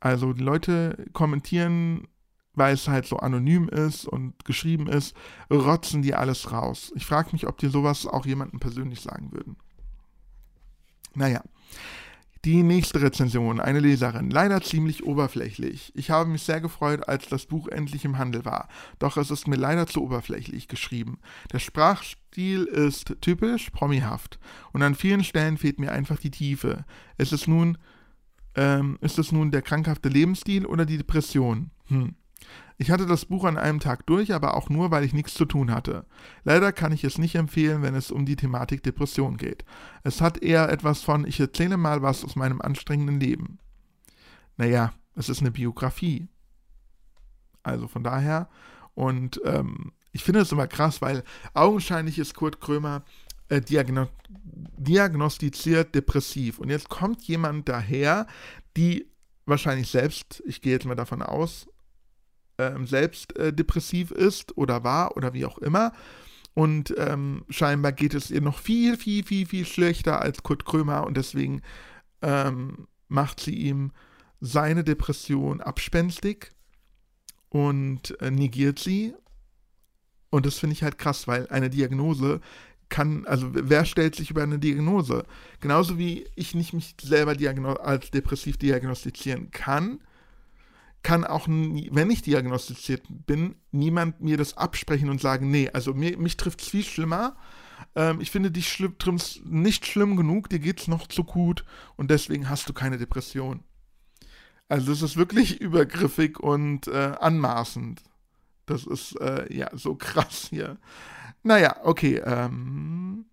Also 0.01 0.33
die 0.33 0.43
Leute 0.43 1.05
kommentieren, 1.13 2.07
weil 2.53 2.73
es 2.73 2.87
halt 2.87 3.05
so 3.05 3.17
anonym 3.17 3.69
ist 3.69 4.05
und 4.05 4.43
geschrieben 4.43 4.87
ist, 4.87 5.15
rotzen 5.49 6.01
die 6.01 6.15
alles 6.15 6.51
raus. 6.51 6.91
Ich 6.95 7.05
frage 7.05 7.29
mich, 7.31 7.47
ob 7.47 7.57
die 7.57 7.67
sowas 7.67 8.05
auch 8.05 8.25
jemandem 8.25 8.59
persönlich 8.59 9.01
sagen 9.01 9.31
würden. 9.31 9.55
Naja. 11.15 11.41
Die 12.45 12.63
nächste 12.63 13.01
Rezension, 13.01 13.59
eine 13.59 13.81
Leserin, 13.81 14.29
leider 14.29 14.61
ziemlich 14.61 15.03
oberflächlich. 15.03 15.91
Ich 15.93 16.09
habe 16.09 16.29
mich 16.29 16.43
sehr 16.43 16.61
gefreut, 16.61 17.05
als 17.05 17.27
das 17.27 17.45
Buch 17.45 17.67
endlich 17.67 18.05
im 18.05 18.17
Handel 18.17 18.45
war, 18.45 18.69
doch 18.97 19.17
es 19.17 19.29
ist 19.29 19.49
mir 19.49 19.57
leider 19.57 19.87
zu 19.87 20.01
oberflächlich 20.01 20.69
geschrieben. 20.69 21.19
Der 21.51 21.59
Sprachstil 21.59 22.63
ist 22.63 23.17
typisch 23.19 23.71
promihaft 23.71 24.39
und 24.71 24.83
an 24.83 24.95
vielen 24.95 25.25
Stellen 25.25 25.57
fehlt 25.57 25.81
mir 25.81 25.91
einfach 25.91 26.17
die 26.17 26.31
Tiefe. 26.31 26.85
Ist 27.17 27.33
es 27.33 27.45
nun, 27.45 27.77
ähm, 28.55 28.97
ist 29.01 29.19
es 29.19 29.33
nun 29.33 29.51
der 29.51 29.61
krankhafte 29.61 30.07
Lebensstil 30.07 30.65
oder 30.65 30.85
die 30.85 30.97
Depression? 30.97 31.71
Hm. 31.87 32.15
Ich 32.81 32.91
hatte 32.91 33.05
das 33.05 33.25
Buch 33.25 33.43
an 33.43 33.57
einem 33.57 33.81
Tag 33.81 34.05
durch, 34.07 34.33
aber 34.33 34.55
auch 34.55 34.69
nur, 34.69 34.89
weil 34.89 35.03
ich 35.03 35.13
nichts 35.13 35.33
zu 35.33 35.43
tun 35.43 35.69
hatte. 35.69 36.05
Leider 36.45 36.71
kann 36.71 36.93
ich 36.93 37.03
es 37.03 37.17
nicht 37.17 37.35
empfehlen, 37.35 37.81
wenn 37.81 37.93
es 37.93 38.09
um 38.09 38.25
die 38.25 38.37
Thematik 38.37 38.83
Depression 38.83 39.35
geht. 39.35 39.65
Es 40.03 40.21
hat 40.21 40.41
eher 40.41 40.69
etwas 40.69 41.01
von, 41.01 41.27
ich 41.27 41.41
erzähle 41.41 41.75
mal 41.75 42.01
was 42.01 42.23
aus 42.23 42.37
meinem 42.37 42.61
anstrengenden 42.61 43.19
Leben. 43.19 43.59
Naja, 44.55 44.93
es 45.15 45.27
ist 45.27 45.41
eine 45.41 45.51
Biografie. 45.51 46.29
Also 47.63 47.89
von 47.89 48.01
daher. 48.01 48.47
Und 48.95 49.41
ähm, 49.43 49.91
ich 50.13 50.23
finde 50.23 50.39
es 50.39 50.53
immer 50.53 50.67
krass, 50.67 51.01
weil 51.01 51.25
augenscheinlich 51.53 52.17
ist 52.17 52.33
Kurt 52.33 52.61
Krömer 52.61 53.03
äh, 53.49 53.59
diagno 53.59 54.07
diagnostiziert 54.77 55.93
depressiv. 55.93 56.59
Und 56.59 56.69
jetzt 56.69 56.87
kommt 56.87 57.23
jemand 57.23 57.67
daher, 57.67 58.25
die 58.77 59.11
wahrscheinlich 59.45 59.89
selbst, 59.89 60.41
ich 60.45 60.61
gehe 60.61 60.71
jetzt 60.71 60.85
mal 60.85 60.95
davon 60.95 61.21
aus, 61.21 61.67
ähm, 62.59 62.85
selbst 62.85 63.35
äh, 63.37 63.53
depressiv 63.53 64.11
ist 64.11 64.57
oder 64.57 64.83
war 64.83 65.17
oder 65.17 65.33
wie 65.33 65.45
auch 65.45 65.57
immer. 65.57 65.93
Und 66.53 66.93
ähm, 66.97 67.45
scheinbar 67.49 67.93
geht 67.93 68.13
es 68.13 68.31
ihr 68.31 68.41
noch 68.41 68.59
viel, 68.59 68.97
viel, 68.97 69.23
viel, 69.23 69.45
viel 69.45 69.65
schlechter 69.65 70.21
als 70.21 70.43
Kurt 70.43 70.65
Krömer 70.65 71.05
und 71.07 71.15
deswegen 71.15 71.61
ähm, 72.21 72.87
macht 73.07 73.39
sie 73.39 73.55
ihm 73.55 73.91
seine 74.41 74.83
Depression 74.83 75.61
abspenstig 75.61 76.51
und 77.49 78.19
äh, 78.21 78.29
negiert 78.29 78.79
sie. 78.79 79.13
Und 80.29 80.45
das 80.45 80.59
finde 80.59 80.73
ich 80.73 80.83
halt 80.83 80.97
krass, 80.97 81.27
weil 81.27 81.47
eine 81.47 81.69
Diagnose 81.69 82.41
kann, 82.89 83.25
also 83.25 83.49
wer 83.51 83.85
stellt 83.85 84.15
sich 84.15 84.31
über 84.31 84.43
eine 84.43 84.59
Diagnose? 84.59 85.23
Genauso 85.59 85.97
wie 85.97 86.27
ich 86.35 86.55
nicht 86.55 86.73
mich 86.73 86.95
selber 87.01 87.35
als 87.83 88.11
depressiv 88.11 88.57
diagnostizieren 88.57 89.51
kann, 89.51 90.01
kann 91.01 91.23
auch, 91.23 91.47
wenn 91.47 92.11
ich 92.11 92.21
diagnostiziert 92.21 93.03
bin, 93.09 93.55
niemand 93.71 94.21
mir 94.21 94.37
das 94.37 94.57
absprechen 94.57 95.09
und 95.09 95.21
sagen, 95.21 95.49
nee, 95.49 95.69
also 95.71 95.93
mir, 95.93 96.17
mich 96.17 96.37
trifft 96.37 96.61
es 96.61 96.67
viel 96.69 96.83
schlimmer. 96.83 97.37
Ähm, 97.95 98.19
ich 98.21 98.31
finde 98.31 98.51
dich 98.51 98.69
schlimm, 98.71 98.95
nicht 99.45 99.85
schlimm 99.85 100.17
genug, 100.17 100.49
dir 100.49 100.59
geht 100.59 100.81
es 100.81 100.87
noch 100.87 101.07
zu 101.07 101.23
gut 101.23 101.63
und 101.95 102.11
deswegen 102.11 102.49
hast 102.49 102.67
du 102.67 102.73
keine 102.73 102.97
Depression. 102.97 103.63
Also 104.67 104.91
das 104.91 105.01
ist 105.01 105.17
wirklich 105.17 105.61
übergriffig 105.61 106.39
und 106.39 106.87
äh, 106.87 107.15
anmaßend. 107.19 108.03
Das 108.65 108.85
ist 108.85 109.19
äh, 109.19 109.51
ja 109.53 109.69
so 109.73 109.95
krass 109.97 110.47
hier. 110.49 110.77
Naja, 111.43 111.77
okay. 111.83 112.21
Ähm, 112.25 113.25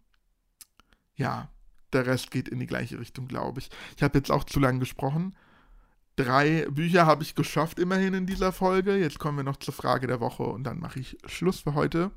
ja, 1.16 1.50
der 1.92 2.06
Rest 2.06 2.30
geht 2.30 2.48
in 2.48 2.60
die 2.60 2.66
gleiche 2.66 2.98
Richtung, 2.98 3.26
glaube 3.26 3.60
ich. 3.60 3.70
Ich 3.96 4.02
habe 4.02 4.18
jetzt 4.18 4.30
auch 4.30 4.44
zu 4.44 4.60
lange 4.60 4.78
gesprochen. 4.78 5.34
Drei 6.16 6.66
Bücher 6.70 7.04
habe 7.04 7.22
ich 7.22 7.34
geschafft 7.34 7.78
immerhin 7.78 8.14
in 8.14 8.26
dieser 8.26 8.50
Folge. 8.50 8.96
Jetzt 8.96 9.18
kommen 9.18 9.36
wir 9.36 9.44
noch 9.44 9.58
zur 9.58 9.74
Frage 9.74 10.06
der 10.06 10.18
Woche 10.18 10.44
und 10.44 10.64
dann 10.64 10.80
mache 10.80 10.98
ich 10.98 11.18
Schluss 11.26 11.60
für 11.60 11.74
heute. 11.74 12.10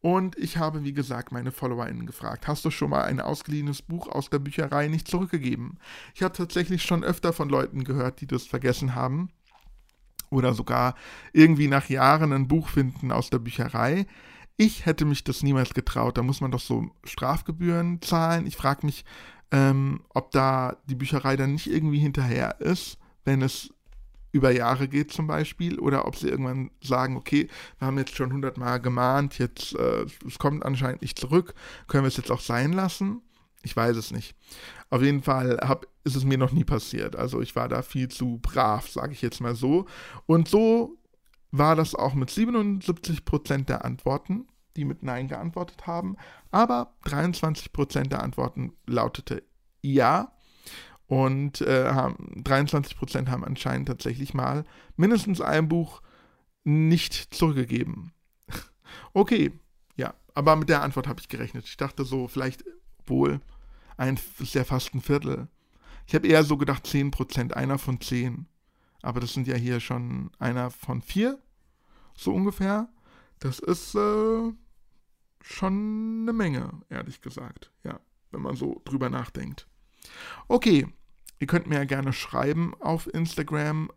Und 0.00 0.36
ich 0.38 0.56
habe, 0.56 0.82
wie 0.82 0.94
gesagt, 0.94 1.30
meine 1.30 1.52
FollowerInnen 1.52 2.06
gefragt, 2.06 2.48
hast 2.48 2.64
du 2.64 2.70
schon 2.70 2.88
mal 2.88 3.02
ein 3.02 3.20
ausgeliehenes 3.20 3.82
Buch 3.82 4.08
aus 4.08 4.30
der 4.30 4.38
Bücherei 4.38 4.88
nicht 4.88 5.06
zurückgegeben? 5.06 5.78
Ich 6.14 6.22
habe 6.22 6.34
tatsächlich 6.34 6.82
schon 6.82 7.04
öfter 7.04 7.34
von 7.34 7.50
Leuten 7.50 7.84
gehört, 7.84 8.22
die 8.22 8.26
das 8.26 8.46
vergessen 8.46 8.94
haben. 8.94 9.30
Oder 10.30 10.54
sogar 10.54 10.94
irgendwie 11.34 11.68
nach 11.68 11.90
Jahren 11.90 12.32
ein 12.32 12.48
Buch 12.48 12.70
finden 12.70 13.12
aus 13.12 13.28
der 13.28 13.38
Bücherei. 13.38 14.06
Ich 14.56 14.86
hätte 14.86 15.04
mich 15.04 15.22
das 15.22 15.42
niemals 15.42 15.74
getraut. 15.74 16.16
Da 16.16 16.22
muss 16.22 16.40
man 16.40 16.50
doch 16.50 16.60
so 16.60 16.90
Strafgebühren 17.04 18.00
zahlen. 18.00 18.46
Ich 18.46 18.56
frage 18.56 18.86
mich, 18.86 19.04
ähm, 19.50 20.00
ob 20.08 20.30
da 20.30 20.78
die 20.86 20.94
Bücherei 20.94 21.36
dann 21.36 21.52
nicht 21.52 21.70
irgendwie 21.70 21.98
hinterher 21.98 22.60
ist, 22.62 22.98
wenn 23.24 23.42
es 23.42 23.70
über 24.32 24.50
Jahre 24.50 24.88
geht 24.88 25.12
zum 25.12 25.26
Beispiel, 25.26 25.78
oder 25.78 26.06
ob 26.06 26.16
sie 26.16 26.28
irgendwann 26.28 26.70
sagen, 26.82 27.16
okay, 27.16 27.48
wir 27.78 27.86
haben 27.86 27.98
jetzt 27.98 28.16
schon 28.16 28.32
hundertmal 28.32 28.80
gemahnt, 28.80 29.38
jetzt 29.38 29.74
äh, 29.74 30.06
es 30.26 30.38
kommt 30.38 30.64
anscheinend 30.64 31.02
nicht 31.02 31.18
zurück, 31.18 31.54
können 31.86 32.04
wir 32.04 32.08
es 32.08 32.16
jetzt 32.16 32.30
auch 32.30 32.40
sein 32.40 32.72
lassen? 32.72 33.20
Ich 33.62 33.76
weiß 33.76 33.96
es 33.96 34.10
nicht. 34.10 34.34
Auf 34.90 35.02
jeden 35.02 35.22
Fall 35.22 35.58
hab, 35.62 35.86
ist 36.04 36.16
es 36.16 36.24
mir 36.24 36.38
noch 36.38 36.52
nie 36.52 36.64
passiert. 36.64 37.14
Also 37.14 37.40
ich 37.40 37.54
war 37.54 37.68
da 37.68 37.82
viel 37.82 38.08
zu 38.08 38.38
brav, 38.42 38.88
sage 38.88 39.12
ich 39.12 39.22
jetzt 39.22 39.40
mal 39.40 39.54
so. 39.54 39.86
Und 40.26 40.48
so 40.48 40.98
war 41.52 41.76
das 41.76 41.94
auch 41.94 42.14
mit 42.14 42.30
77% 42.30 43.66
der 43.66 43.84
Antworten, 43.84 44.46
die 44.76 44.84
mit 44.84 45.02
Nein 45.02 45.28
geantwortet 45.28 45.86
haben. 45.86 46.16
Aber 46.50 46.94
23% 47.04 48.08
der 48.08 48.22
Antworten 48.22 48.72
lautete 48.86 49.44
Ja. 49.80 50.32
Und 51.12 51.60
äh, 51.60 51.90
haben, 51.90 52.42
23% 52.42 53.28
haben 53.28 53.44
anscheinend 53.44 53.86
tatsächlich 53.86 54.32
mal 54.32 54.64
mindestens 54.96 55.42
ein 55.42 55.68
Buch 55.68 56.00
nicht 56.64 57.34
zurückgegeben. 57.34 58.12
okay, 59.12 59.52
ja, 59.94 60.14
aber 60.32 60.56
mit 60.56 60.70
der 60.70 60.80
Antwort 60.80 61.06
habe 61.06 61.20
ich 61.20 61.28
gerechnet. 61.28 61.66
Ich 61.66 61.76
dachte 61.76 62.06
so, 62.06 62.28
vielleicht 62.28 62.64
wohl, 63.04 63.42
ein, 63.98 64.18
ist 64.38 64.54
ja 64.54 64.64
fast 64.64 64.94
ein 64.94 65.02
Viertel. 65.02 65.48
Ich 66.06 66.14
habe 66.14 66.26
eher 66.26 66.44
so 66.44 66.56
gedacht 66.56 66.86
10%, 66.86 67.52
einer 67.52 67.76
von 67.76 68.00
10. 68.00 68.46
Aber 69.02 69.20
das 69.20 69.34
sind 69.34 69.46
ja 69.46 69.54
hier 69.54 69.80
schon 69.80 70.30
einer 70.38 70.70
von 70.70 71.02
4, 71.02 71.38
so 72.14 72.32
ungefähr. 72.32 72.88
Das 73.38 73.58
ist 73.58 73.94
äh, 73.96 74.50
schon 75.42 76.22
eine 76.22 76.32
Menge, 76.32 76.70
ehrlich 76.88 77.20
gesagt. 77.20 77.70
Ja, 77.84 78.00
wenn 78.30 78.40
man 78.40 78.56
so 78.56 78.80
drüber 78.86 79.10
nachdenkt. 79.10 79.68
Okay, 80.48 80.86
Ihr 81.42 81.48
könnt 81.48 81.66
mir 81.66 81.74
ja 81.74 81.84
gerne 81.84 82.12
schreiben 82.12 82.72
auf 82.78 83.12
Instagram, 83.12 83.90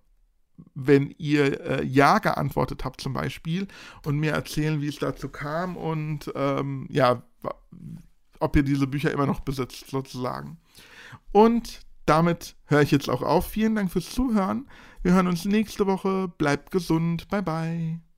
wenn 0.74 1.14
ihr 1.20 1.62
äh, 1.62 1.86
Ja 1.86 2.18
geantwortet 2.18 2.84
habt 2.84 3.00
zum 3.00 3.14
Beispiel 3.14 3.68
und 4.04 4.18
mir 4.18 4.32
erzählen, 4.32 4.82
wie 4.82 4.88
es 4.88 4.98
dazu 4.98 5.30
kam 5.30 5.78
und 5.78 6.32
ähm, 6.34 6.88
ja, 6.90 7.22
ob 8.40 8.56
ihr 8.56 8.64
diese 8.64 8.88
Bücher 8.88 9.12
immer 9.12 9.28
noch 9.28 9.42
besitzt 9.42 9.92
sozusagen. 9.92 10.58
Und 11.32 11.82
damit 12.08 12.56
höre 12.66 12.82
ich 12.82 12.90
jetzt 12.90 13.12
auch 13.12 13.22
auf. 13.22 13.46
Vielen 13.48 13.76
Dank 13.76 13.92
fürs 13.92 14.10
Zuhören. 14.10 14.68
Wir 15.04 15.14
hören 15.14 15.28
uns 15.28 15.46
nächste 15.46 15.86
Woche. 15.86 16.28
Bleibt 16.40 16.72
gesund. 16.72 17.28
Bye 17.28 17.44
bye. 17.44 18.15